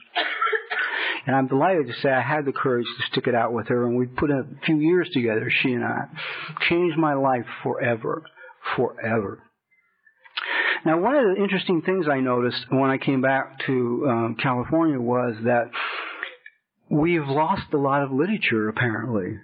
[1.27, 3.85] And I'm delighted to say I had the courage to stick it out with her,
[3.85, 6.05] and we put a few years together, she and I.
[6.69, 8.23] Changed my life forever.
[8.75, 9.43] Forever.
[10.85, 14.99] Now, one of the interesting things I noticed when I came back to um, California
[14.99, 15.69] was that
[16.89, 19.39] we've lost a lot of literature, apparently.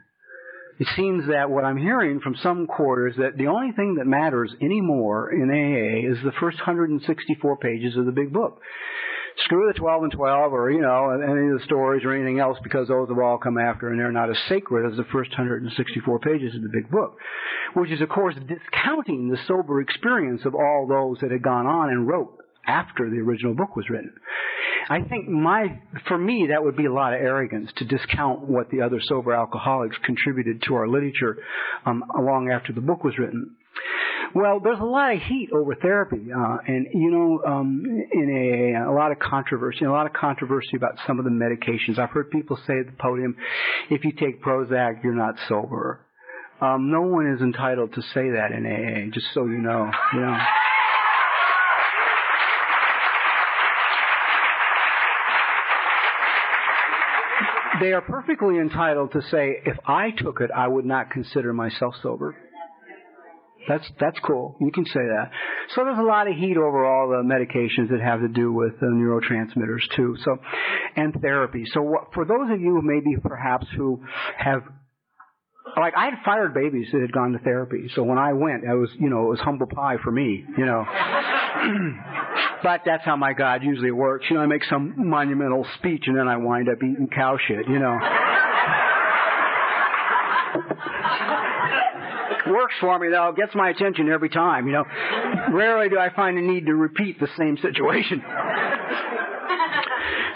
[0.80, 4.52] It seems that what I'm hearing from some quarters that the only thing that matters
[4.62, 8.60] anymore in AA is the first 164 pages of the big book.
[9.46, 12.58] Screw the 12 and 12 or, you know, any of the stories or anything else
[12.64, 16.20] because those have all come after and they're not as sacred as the first 164
[16.20, 17.18] pages of the big book.
[17.74, 21.90] Which is, of course, discounting the sober experience of all those that had gone on
[21.90, 24.14] and wrote after the original book was written.
[24.90, 28.70] I think my, for me, that would be a lot of arrogance to discount what
[28.70, 31.38] the other sober alcoholics contributed to our literature
[31.86, 33.56] um, long after the book was written.
[34.36, 38.90] Well, there's a lot of heat over therapy, uh, and you know, um, in a,
[38.90, 42.00] a lot of controversy, a lot of controversy about some of the medications.
[42.00, 43.36] I've heard people say at the podium,
[43.92, 46.00] if you take Prozac, you're not sober.
[46.62, 49.92] Um, no one is entitled to say that in AA, just so you know.
[50.14, 50.38] You know.
[57.82, 61.96] They are perfectly entitled to say, if I took it, I would not consider myself
[62.02, 62.36] sober.
[63.68, 64.58] That's that's cool.
[64.60, 65.32] You can say that.
[65.76, 68.80] So there's a lot of heat over all the medications that have to do with
[68.80, 70.18] the neurotransmitters too.
[70.24, 70.38] So,
[70.96, 71.66] and therapy.
[71.74, 74.04] So what, for those of you maybe perhaps who
[74.38, 74.64] have
[75.78, 77.90] like I had fired babies that had gone to therapy.
[77.96, 80.66] So when I went, I was, you know, it was humble pie for me, you
[80.66, 80.86] know.
[82.64, 84.26] but that's how my God usually works.
[84.30, 87.68] You know, I make some monumental speech and then I wind up eating cow shit,
[87.68, 87.98] you know.
[92.50, 94.84] Works for me though, It gets my attention every time, you know.
[95.52, 98.22] Rarely do I find a need to repeat the same situation.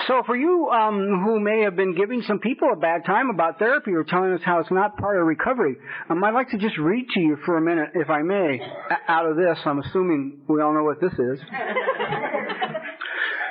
[0.07, 3.59] So for you um, who may have been giving some people a bad time about
[3.59, 5.75] therapy or telling us how it's not part of recovery,
[6.09, 8.61] um, I'd like to just read to you for a minute, if I may,
[9.09, 9.57] out of this.
[9.65, 11.39] I'm assuming we all know what this is.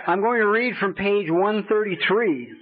[0.07, 2.53] I'm going to read from page 133.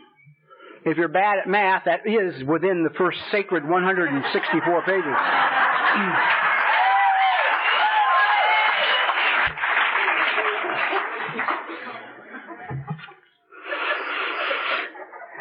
[0.86, 5.04] If you're bad at math, that is within the first sacred 164 pages.
[5.94, 6.44] Mm.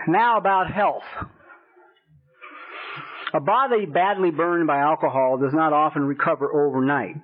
[0.08, 1.04] Now about health.
[3.34, 7.16] A body badly burned by alcohol does not often recover overnight,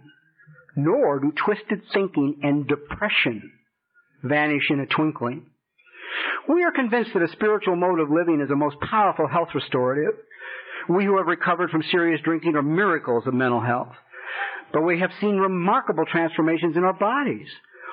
[0.76, 3.52] nor do twisted thinking and depression
[4.24, 5.46] vanish in a twinkling.
[6.48, 10.16] We are convinced that a spiritual mode of living is a most powerful health restorative.
[10.90, 13.94] We who have recovered from serious drinking are miracles of mental health.
[14.74, 17.48] But we have seen remarkable transformations in our bodies.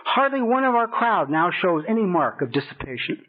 [0.05, 3.22] Hardly one of our crowd now shows any mark of dissipation.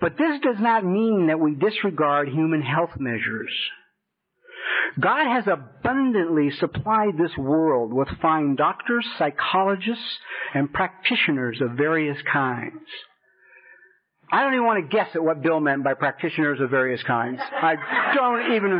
[0.00, 3.52] But this does not mean that we disregard human health measures.
[5.00, 10.18] God has abundantly supplied this world with fine doctors, psychologists,
[10.54, 12.82] and practitioners of various kinds.
[14.30, 17.40] I don't even want to guess at what Bill meant by practitioners of various kinds.
[17.40, 17.76] I
[18.14, 18.72] don't even.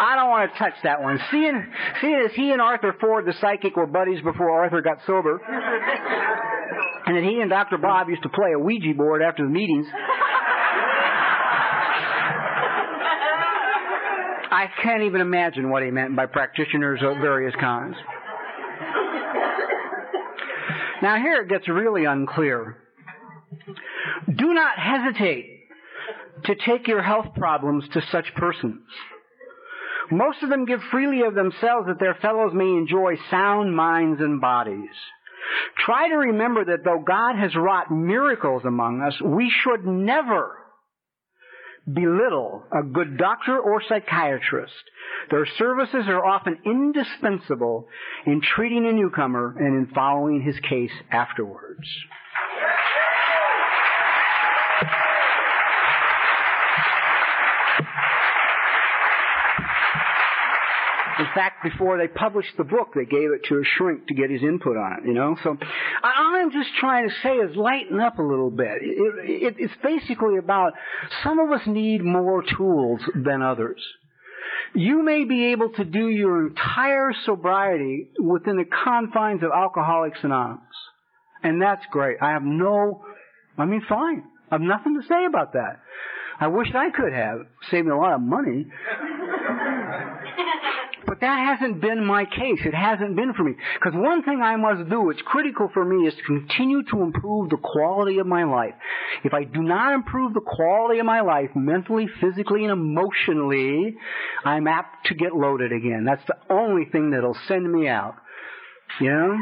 [0.00, 1.18] I don't want to touch that one.
[1.30, 1.66] Seeing,
[2.00, 5.40] seeing as he and Arthur Ford, the psychic, were buddies before Arthur got sober,
[7.06, 7.76] and that he and Dr.
[7.78, 9.86] Bob used to play a Ouija board after the meetings.
[14.50, 17.96] I can't even imagine what he meant by practitioners of various kinds.
[21.02, 22.76] Now here it gets really unclear.
[24.38, 25.46] Do not hesitate
[26.44, 28.80] to take your health problems to such persons.
[30.10, 34.40] Most of them give freely of themselves that their fellows may enjoy sound minds and
[34.40, 34.94] bodies.
[35.84, 40.58] Try to remember that though God has wrought miracles among us, we should never
[41.92, 44.72] belittle a good doctor or psychiatrist.
[45.30, 47.88] Their services are often indispensable
[48.26, 51.88] in treating a newcomer and in following his case afterwards.
[61.18, 64.30] In fact, before they published the book, they gave it to a shrink to get
[64.30, 65.36] his input on it, you know?
[65.42, 65.56] So, all
[66.36, 68.78] I'm just trying to say is lighten up a little bit.
[68.82, 70.74] It, it, it's basically about
[71.24, 73.80] some of us need more tools than others.
[74.74, 80.62] You may be able to do your entire sobriety within the confines of Alcoholics Anonymous.
[81.42, 82.18] And that's great.
[82.20, 83.02] I have no,
[83.56, 84.22] I mean, fine.
[84.50, 85.80] I have nothing to say about that.
[86.40, 87.40] I wish I could have.
[87.70, 88.66] Saved me a lot of money.
[91.18, 92.60] But that hasn't been my case.
[92.64, 93.54] It hasn't been for me.
[93.74, 97.50] Because one thing I must do, it's critical for me, is to continue to improve
[97.50, 98.74] the quality of my life.
[99.24, 103.96] If I do not improve the quality of my life, mentally, physically, and emotionally,
[104.44, 106.04] I'm apt to get loaded again.
[106.04, 108.14] That's the only thing that'll send me out.
[109.00, 109.38] You know?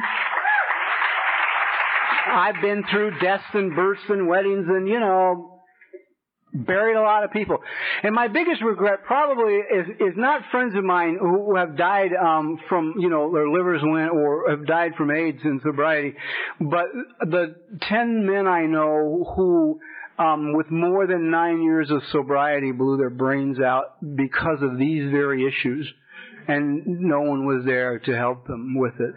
[2.32, 5.55] I've been through deaths and births and weddings and, you know,
[6.64, 7.58] buried a lot of people.
[8.02, 12.58] And my biggest regret probably is, is not friends of mine who have died, um,
[12.68, 16.14] from, you know, their livers went or have died from AIDS and sobriety,
[16.60, 16.86] but
[17.20, 19.80] the ten men I know who,
[20.18, 25.10] um, with more than nine years of sobriety blew their brains out because of these
[25.10, 25.92] very issues
[26.48, 29.14] and no one was there to help them with it.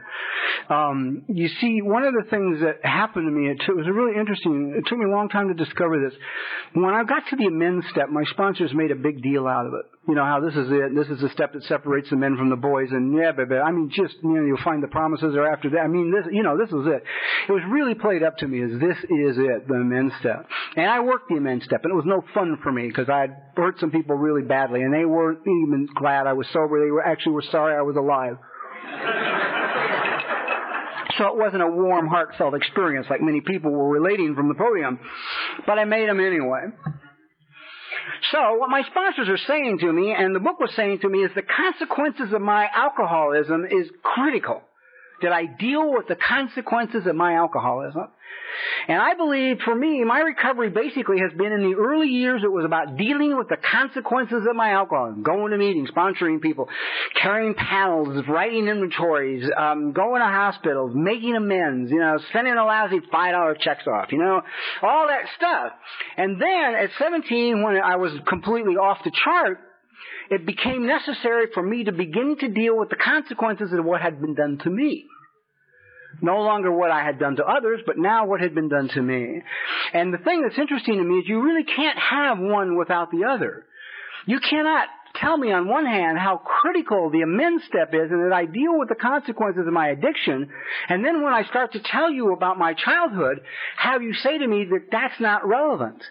[0.70, 3.92] Um, you see, one of the things that happened to me, it, it was a
[3.92, 4.76] really interesting.
[4.78, 6.14] It took me a long time to discover this.
[6.74, 9.74] When I got to the amends step, my sponsors made a big deal out of
[9.74, 9.86] it.
[10.08, 10.94] You know how this is it.
[10.96, 13.72] This is the step that separates the men from the boys, and yeah, but, I
[13.72, 15.82] mean, just you know, you'll find the promises are after that.
[15.82, 17.04] I mean, this, you know, this is it.
[17.48, 20.48] It was really played up to me as this is it, the amends step.
[20.76, 23.22] And I worked the amends step, and it was no fun for me because I
[23.22, 26.84] had hurt some people really badly, and they weren't even glad I was sober.
[26.84, 28.38] They were actually were sorry I was alive.
[31.20, 35.00] So it wasn't a warm, heartfelt experience like many people were relating from the podium.
[35.68, 36.72] But I made them anyway.
[38.32, 41.20] So what my sponsors are saying to me, and the book was saying to me,
[41.20, 44.62] is the consequences of my alcoholism is critical.
[45.22, 48.08] Did I deal with the consequences of my alcoholism?
[48.88, 52.52] And I believe for me, my recovery basically has been in the early years, it
[52.52, 55.24] was about dealing with the consequences of my alcoholism.
[55.24, 56.68] Going to meetings, sponsoring people,
[57.22, 63.00] carrying panels, writing inventories, um, going to hospitals, making amends, you know, sending a lousy
[63.00, 64.42] $5 checks off, you know,
[64.82, 65.74] all that stuff.
[66.18, 69.60] And then at 17, when I was completely off the chart,
[70.30, 74.22] it became necessary for me to begin to deal with the consequences of what had
[74.22, 75.06] been done to me.
[76.22, 79.02] No longer what I had done to others, but now what had been done to
[79.02, 79.42] me.
[79.94, 83.26] And the thing that's interesting to me is you really can't have one without the
[83.26, 83.66] other.
[84.26, 88.36] You cannot tell me on one hand how critical the amends step is and that
[88.36, 90.50] I deal with the consequences of my addiction,
[90.90, 93.42] and then when I start to tell you about my childhood,
[93.78, 96.04] have you say to me that that's not relevant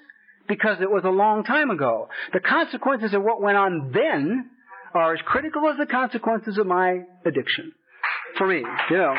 [0.48, 2.08] because it was a long time ago.
[2.32, 4.50] The consequences of what went on then
[4.94, 7.72] are as critical as the consequences of my addiction.
[8.36, 9.14] For me, you know.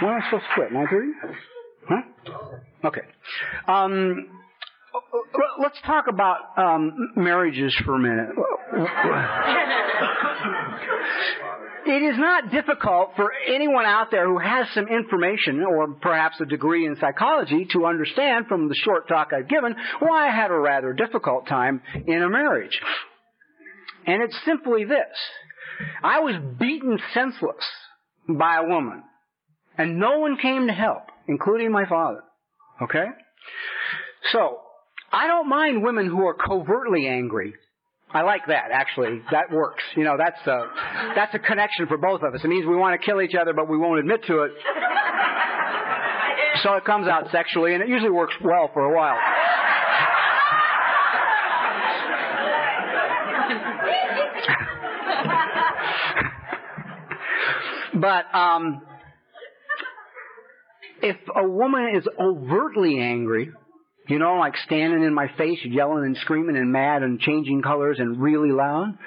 [0.00, 0.72] When am I supposed to quit?
[0.72, 1.36] 9.30?
[1.88, 2.88] Huh?
[2.88, 3.02] Okay.
[3.68, 4.26] Um,
[5.60, 8.30] let's talk about um, marriages for a minute.
[11.86, 16.46] it is not difficult for anyone out there who has some information or perhaps a
[16.46, 20.58] degree in psychology to understand from the short talk I've given why I had a
[20.58, 22.78] rather difficult time in a marriage.
[24.06, 24.98] And it's simply this.
[26.02, 27.64] I was beaten senseless
[28.28, 29.02] by a woman
[29.76, 32.22] and no one came to help, including my father.
[32.82, 33.06] Okay?
[34.32, 34.58] So,
[35.12, 37.54] I don't mind women who are covertly angry.
[38.14, 39.22] I like that, actually.
[39.30, 39.82] That works.
[39.96, 40.66] You know, that's a,
[41.14, 42.40] that's a connection for both of us.
[42.44, 44.52] It means we want to kill each other, but we won't admit to it.
[46.62, 49.18] So it comes out sexually, and it usually works well for a while.
[57.94, 58.82] but um,
[61.02, 63.50] if a woman is overtly angry,
[64.08, 67.98] you know, like standing in my face, yelling and screaming and mad and changing colors
[67.98, 68.98] and really loud,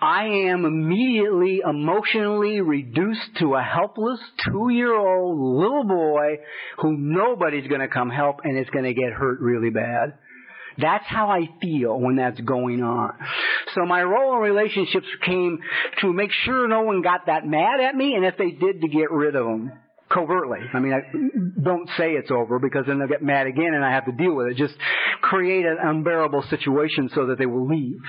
[0.00, 6.36] I am immediately emotionally reduced to a helpless two year old little boy
[6.78, 10.14] who nobody's to come help and is to get hurt really bad.
[10.76, 13.14] That's how I feel when that's going on.
[13.74, 15.60] So my role in relationships came
[16.00, 18.88] to make sure no one got that mad at me, and if they did, to
[18.88, 19.72] get rid of them
[20.10, 20.60] covertly.
[20.72, 21.00] I mean, I
[21.62, 24.34] don't say it's over because then they'll get mad again and I have to deal
[24.34, 24.56] with it.
[24.56, 24.74] Just
[25.22, 28.00] create an unbearable situation so that they will leave.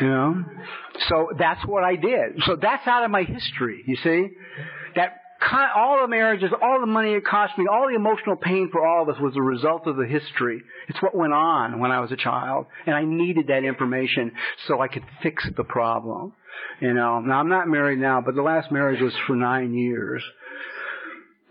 [0.00, 0.44] You know?
[1.08, 2.42] So that's what I did.
[2.44, 4.28] So that's out of my history, you see?
[4.94, 5.20] That
[5.76, 9.02] all the marriages, all the money it cost me, all the emotional pain for all
[9.02, 10.62] of us was a result of the history.
[10.88, 12.66] It's what went on when I was a child.
[12.86, 14.32] And I needed that information
[14.66, 16.32] so I could fix the problem.
[16.80, 20.22] You know, now I'm not married now, but the last marriage was for nine years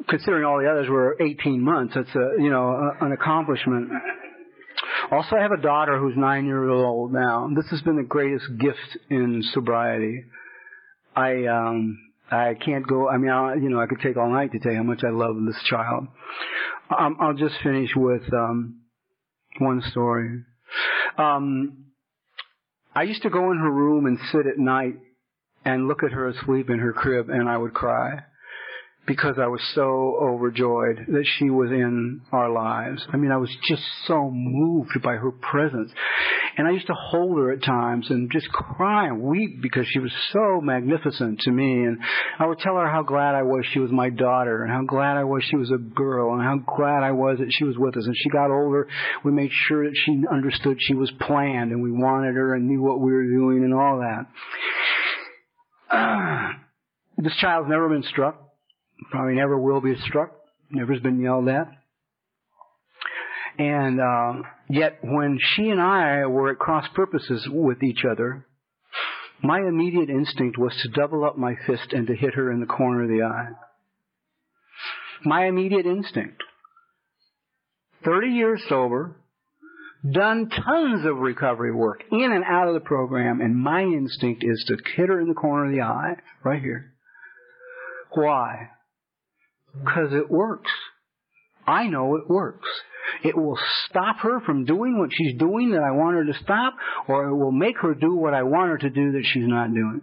[0.07, 3.89] considering all the others were 18 months, it's a, you know, an accomplishment.
[5.11, 7.49] Also, I have a daughter who's nine years old now.
[7.55, 10.23] This has been the greatest gift in sobriety.
[11.15, 11.97] I, um,
[12.31, 14.71] I can't go, I mean, I, you know, I could take all night to tell
[14.71, 16.07] you how much I love this child.
[16.97, 18.81] Um, I'll just finish with, um,
[19.59, 20.43] one story.
[21.17, 21.85] Um,
[22.93, 24.95] I used to go in her room and sit at night
[25.63, 28.23] and look at her asleep in her crib and I would cry
[29.07, 33.05] because I was so overjoyed that she was in our lives.
[33.13, 35.91] I mean, I was just so moved by her presence.
[36.57, 39.99] And I used to hold her at times and just cry and weep because she
[39.99, 41.83] was so magnificent to me.
[41.83, 41.99] And
[42.39, 45.17] I would tell her how glad I was she was my daughter and how glad
[45.17, 47.97] I was she was a girl and how glad I was that she was with
[47.97, 48.05] us.
[48.05, 48.87] And she got older.
[49.23, 52.81] We made sure that she understood she was planned and we wanted her and knew
[52.81, 54.25] what we were doing and all that.
[55.95, 56.53] Uh,
[57.21, 58.44] this child's never been struck
[59.11, 60.31] Probably never will be struck.
[60.69, 61.67] Never's been yelled at.
[63.57, 68.45] And uh, yet, when she and I were at cross purposes with each other,
[69.41, 72.65] my immediate instinct was to double up my fist and to hit her in the
[72.65, 73.49] corner of the eye.
[75.23, 76.43] My immediate instinct.
[78.03, 79.15] 30 years sober,
[80.09, 84.63] done tons of recovery work in and out of the program, and my instinct is
[84.67, 86.93] to hit her in the corner of the eye, right here.
[88.11, 88.69] Why?
[89.83, 90.71] Because it works.
[91.67, 92.67] I know it works.
[93.23, 93.57] It will
[93.89, 96.75] stop her from doing what she's doing that I want her to stop,
[97.07, 99.73] or it will make her do what I want her to do that she's not
[99.73, 100.01] doing.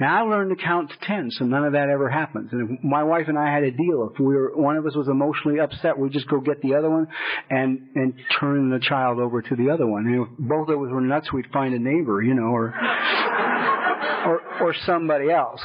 [0.00, 2.50] Now I learned to count to ten, so none of that ever happens.
[2.52, 4.10] And if my wife and I had a deal.
[4.12, 6.90] If we were one of us was emotionally upset, we'd just go get the other
[6.90, 7.06] one
[7.50, 10.06] and and turn the child over to the other one.
[10.06, 12.74] And if both of us were nuts, we'd find a neighbor, you know, or
[14.26, 15.60] or or somebody else.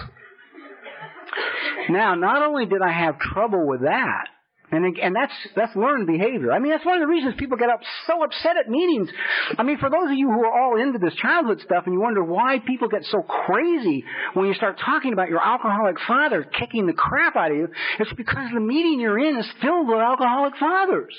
[1.89, 4.27] Now, not only did I have trouble with that,
[4.71, 6.51] and and that's that's learned behavior.
[6.51, 9.09] I mean, that's one of the reasons people get up so upset at meetings.
[9.57, 12.01] I mean, for those of you who are all into this childhood stuff and you
[12.01, 14.03] wonder why people get so crazy
[14.33, 17.67] when you start talking about your alcoholic father kicking the crap out of you,
[17.99, 21.15] it's because the meeting you're in is filled with alcoholic fathers,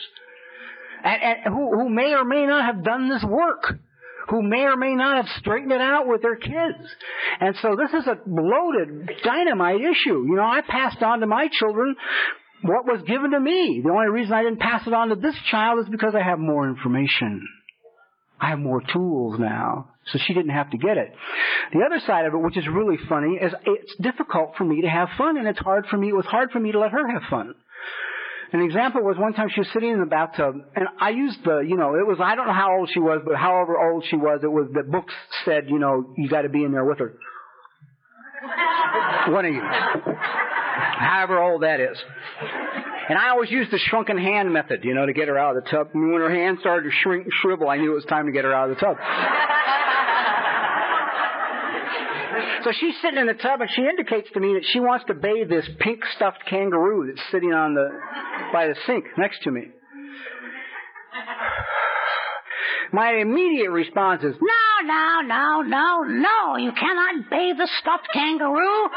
[1.04, 3.78] and, and who who may or may not have done this work
[4.28, 6.96] who may or may not have straightened it out with their kids.
[7.40, 10.24] And so this is a loaded dynamite issue.
[10.26, 11.96] You know, I passed on to my children
[12.62, 13.82] what was given to me.
[13.84, 16.38] The only reason I didn't pass it on to this child is because I have
[16.38, 17.46] more information.
[18.40, 19.90] I have more tools now.
[20.12, 21.14] So she didn't have to get it.
[21.72, 24.88] The other side of it, which is really funny, is it's difficult for me to
[24.88, 27.08] have fun and it's hard for me, it was hard for me to let her
[27.10, 27.54] have fun.
[28.52, 31.58] An example was one time she was sitting in the bathtub, and I used the,
[31.60, 34.16] you know, it was, I don't know how old she was, but however old she
[34.16, 35.14] was, it was, the books
[35.44, 37.14] said, you know, you gotta be in there with her.
[39.32, 39.62] One of you.
[39.62, 41.96] However old that is.
[43.08, 45.64] And I always used the shrunken hand method, you know, to get her out of
[45.64, 45.88] the tub.
[45.92, 48.44] And when her hand started to shrink shrivel, I knew it was time to get
[48.44, 48.96] her out of the tub.
[52.64, 55.14] So she's sitting in the tub and she indicates to me that she wants to
[55.14, 57.90] bathe this pink stuffed kangaroo that's sitting on the,
[58.52, 59.68] by the sink next to me.
[62.92, 68.88] My immediate response is, no, no, no, no, no, you cannot bathe the stuffed kangaroo.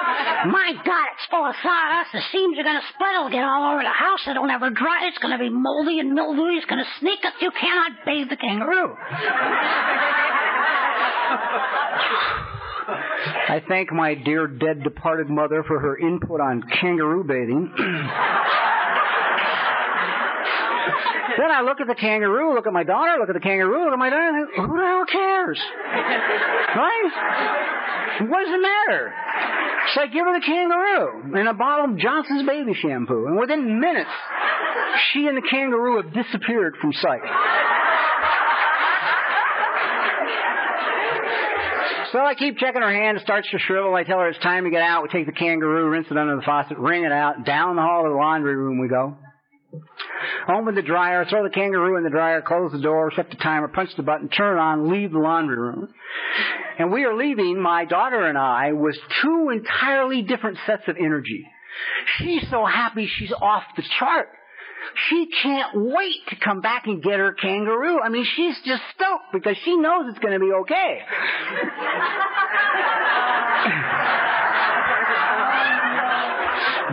[0.48, 2.14] My God, it's full of sawdust.
[2.14, 3.16] The seams are going to split.
[3.16, 4.22] It'll get all over the house.
[4.30, 5.08] It'll never dry.
[5.10, 6.56] It's going to be moldy and mildewy.
[6.56, 7.34] It's going to sneak up.
[7.42, 8.96] You cannot bathe the kangaroo.
[13.50, 17.72] I thank my dear dead departed mother for her input on kangaroo bathing.
[21.38, 23.94] then I look at the kangaroo, look at my daughter, look at the kangaroo, look
[23.94, 25.60] at my daughter, and who the hell cares?
[26.76, 27.12] right?
[28.30, 29.14] What does it matter?
[29.94, 33.80] So I give her the kangaroo and a bottle of Johnson's baby shampoo, and within
[33.80, 34.10] minutes,
[35.12, 37.22] she and the kangaroo have disappeared from sight.
[42.12, 43.18] So I keep checking her hand.
[43.18, 43.94] It starts to shrivel.
[43.94, 45.04] I tell her it's time to get out.
[45.04, 47.46] We take the kangaroo, rinse it under the faucet, wring it out.
[47.46, 49.18] Down the hall to the laundry room we go.
[50.66, 53.68] With the dryer, throw the kangaroo in the dryer, close the door, set the timer,
[53.68, 55.90] punch the button, turn it on, leave the laundry room.
[56.80, 61.46] And we are leaving, my daughter and I, with two entirely different sets of energy.
[62.18, 64.30] She's so happy she's off the chart.
[65.10, 68.00] She can't wait to come back and get her kangaroo.
[68.02, 71.02] I mean, she's just stoked because she knows it's going to be okay.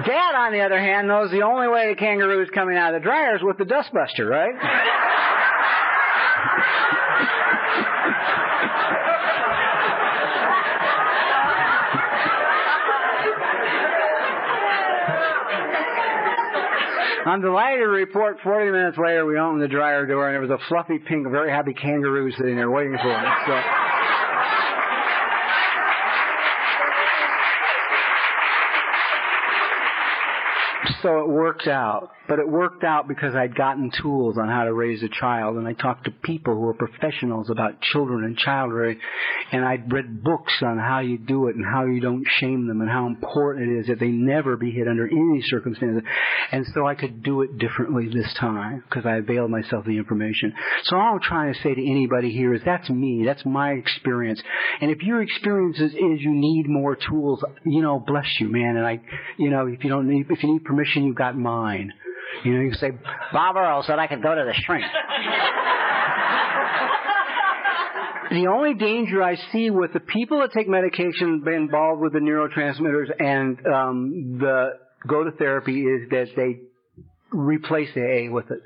[0.06, 3.00] Dad, on the other hand, knows the only way the kangaroo is coming out of
[3.00, 4.54] the dryer is with the dustbuster, right?
[17.26, 20.50] I'm delighted to report 40 minutes later we opened the dryer door and there was
[20.50, 23.38] a fluffy pink, very happy kangaroo sitting there waiting for us.
[23.46, 23.83] So.
[31.04, 32.10] So it worked out.
[32.26, 35.68] But it worked out because I'd gotten tools on how to raise a child, and
[35.68, 38.98] I talked to people who were professionals about children and child rearing,
[39.52, 42.80] and I'd read books on how you do it and how you don't shame them
[42.80, 46.02] and how important it is that they never be hit under any circumstances.
[46.50, 49.98] And so I could do it differently this time because I availed myself of the
[49.98, 50.54] information.
[50.84, 53.24] So all I'm trying to say to anybody here is that's me.
[53.26, 54.40] That's my experience.
[54.80, 58.78] And if your experience is, is you need more tools, you know, bless you, man.
[58.78, 59.00] And I,
[59.36, 61.92] you know, if you don't need, if you need permission, you've got mine.
[62.44, 62.90] You know, you can say,
[63.32, 64.84] Bob Earl said I could go to the shrink.
[68.30, 73.10] the only danger I see with the people that take medication involved with the neurotransmitters
[73.18, 76.60] and um, the go to therapy is that they
[77.30, 78.60] replace the A with it.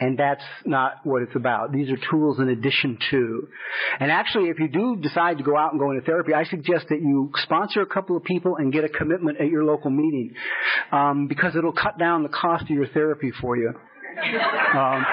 [0.00, 1.72] And that's not what it's about.
[1.72, 3.48] These are tools in addition to.
[4.00, 6.86] And actually, if you do decide to go out and go into therapy, I suggest
[6.88, 10.34] that you sponsor a couple of people and get a commitment at your local meeting.
[10.90, 13.72] Um, because it'll cut down the cost of your therapy for you.
[14.74, 15.04] Um,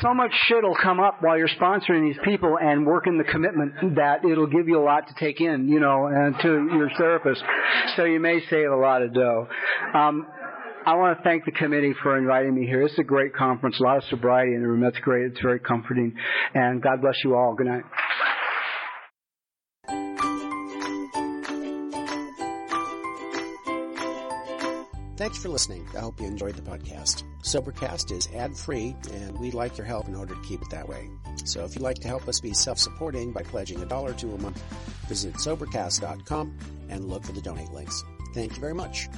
[0.00, 3.96] so much shit will come up while you're sponsoring these people and working the commitment
[3.96, 7.42] that it'll give you a lot to take in, you know, and to your therapist.
[7.96, 9.48] So you may save a lot of dough.
[9.94, 10.26] Um,
[10.86, 12.82] I want to thank the committee for inviting me here.
[12.82, 14.82] Is a great conference, a lot of sobriety in the room.
[14.82, 15.26] That's great.
[15.32, 16.14] It's very comforting.
[16.52, 17.54] And God bless you all.
[17.54, 17.84] Good night.
[25.16, 25.88] Thanks for listening.
[25.96, 27.22] I hope you enjoyed the podcast.
[27.44, 30.86] Sobercast is ad free, and we'd like your help in order to keep it that
[30.86, 31.08] way.
[31.46, 34.34] So if you'd like to help us be self supporting by pledging a dollar to
[34.34, 34.62] a month,
[35.08, 36.58] visit Sobercast.com
[36.90, 38.04] and look for the donate links.
[38.34, 39.08] Thank you very much.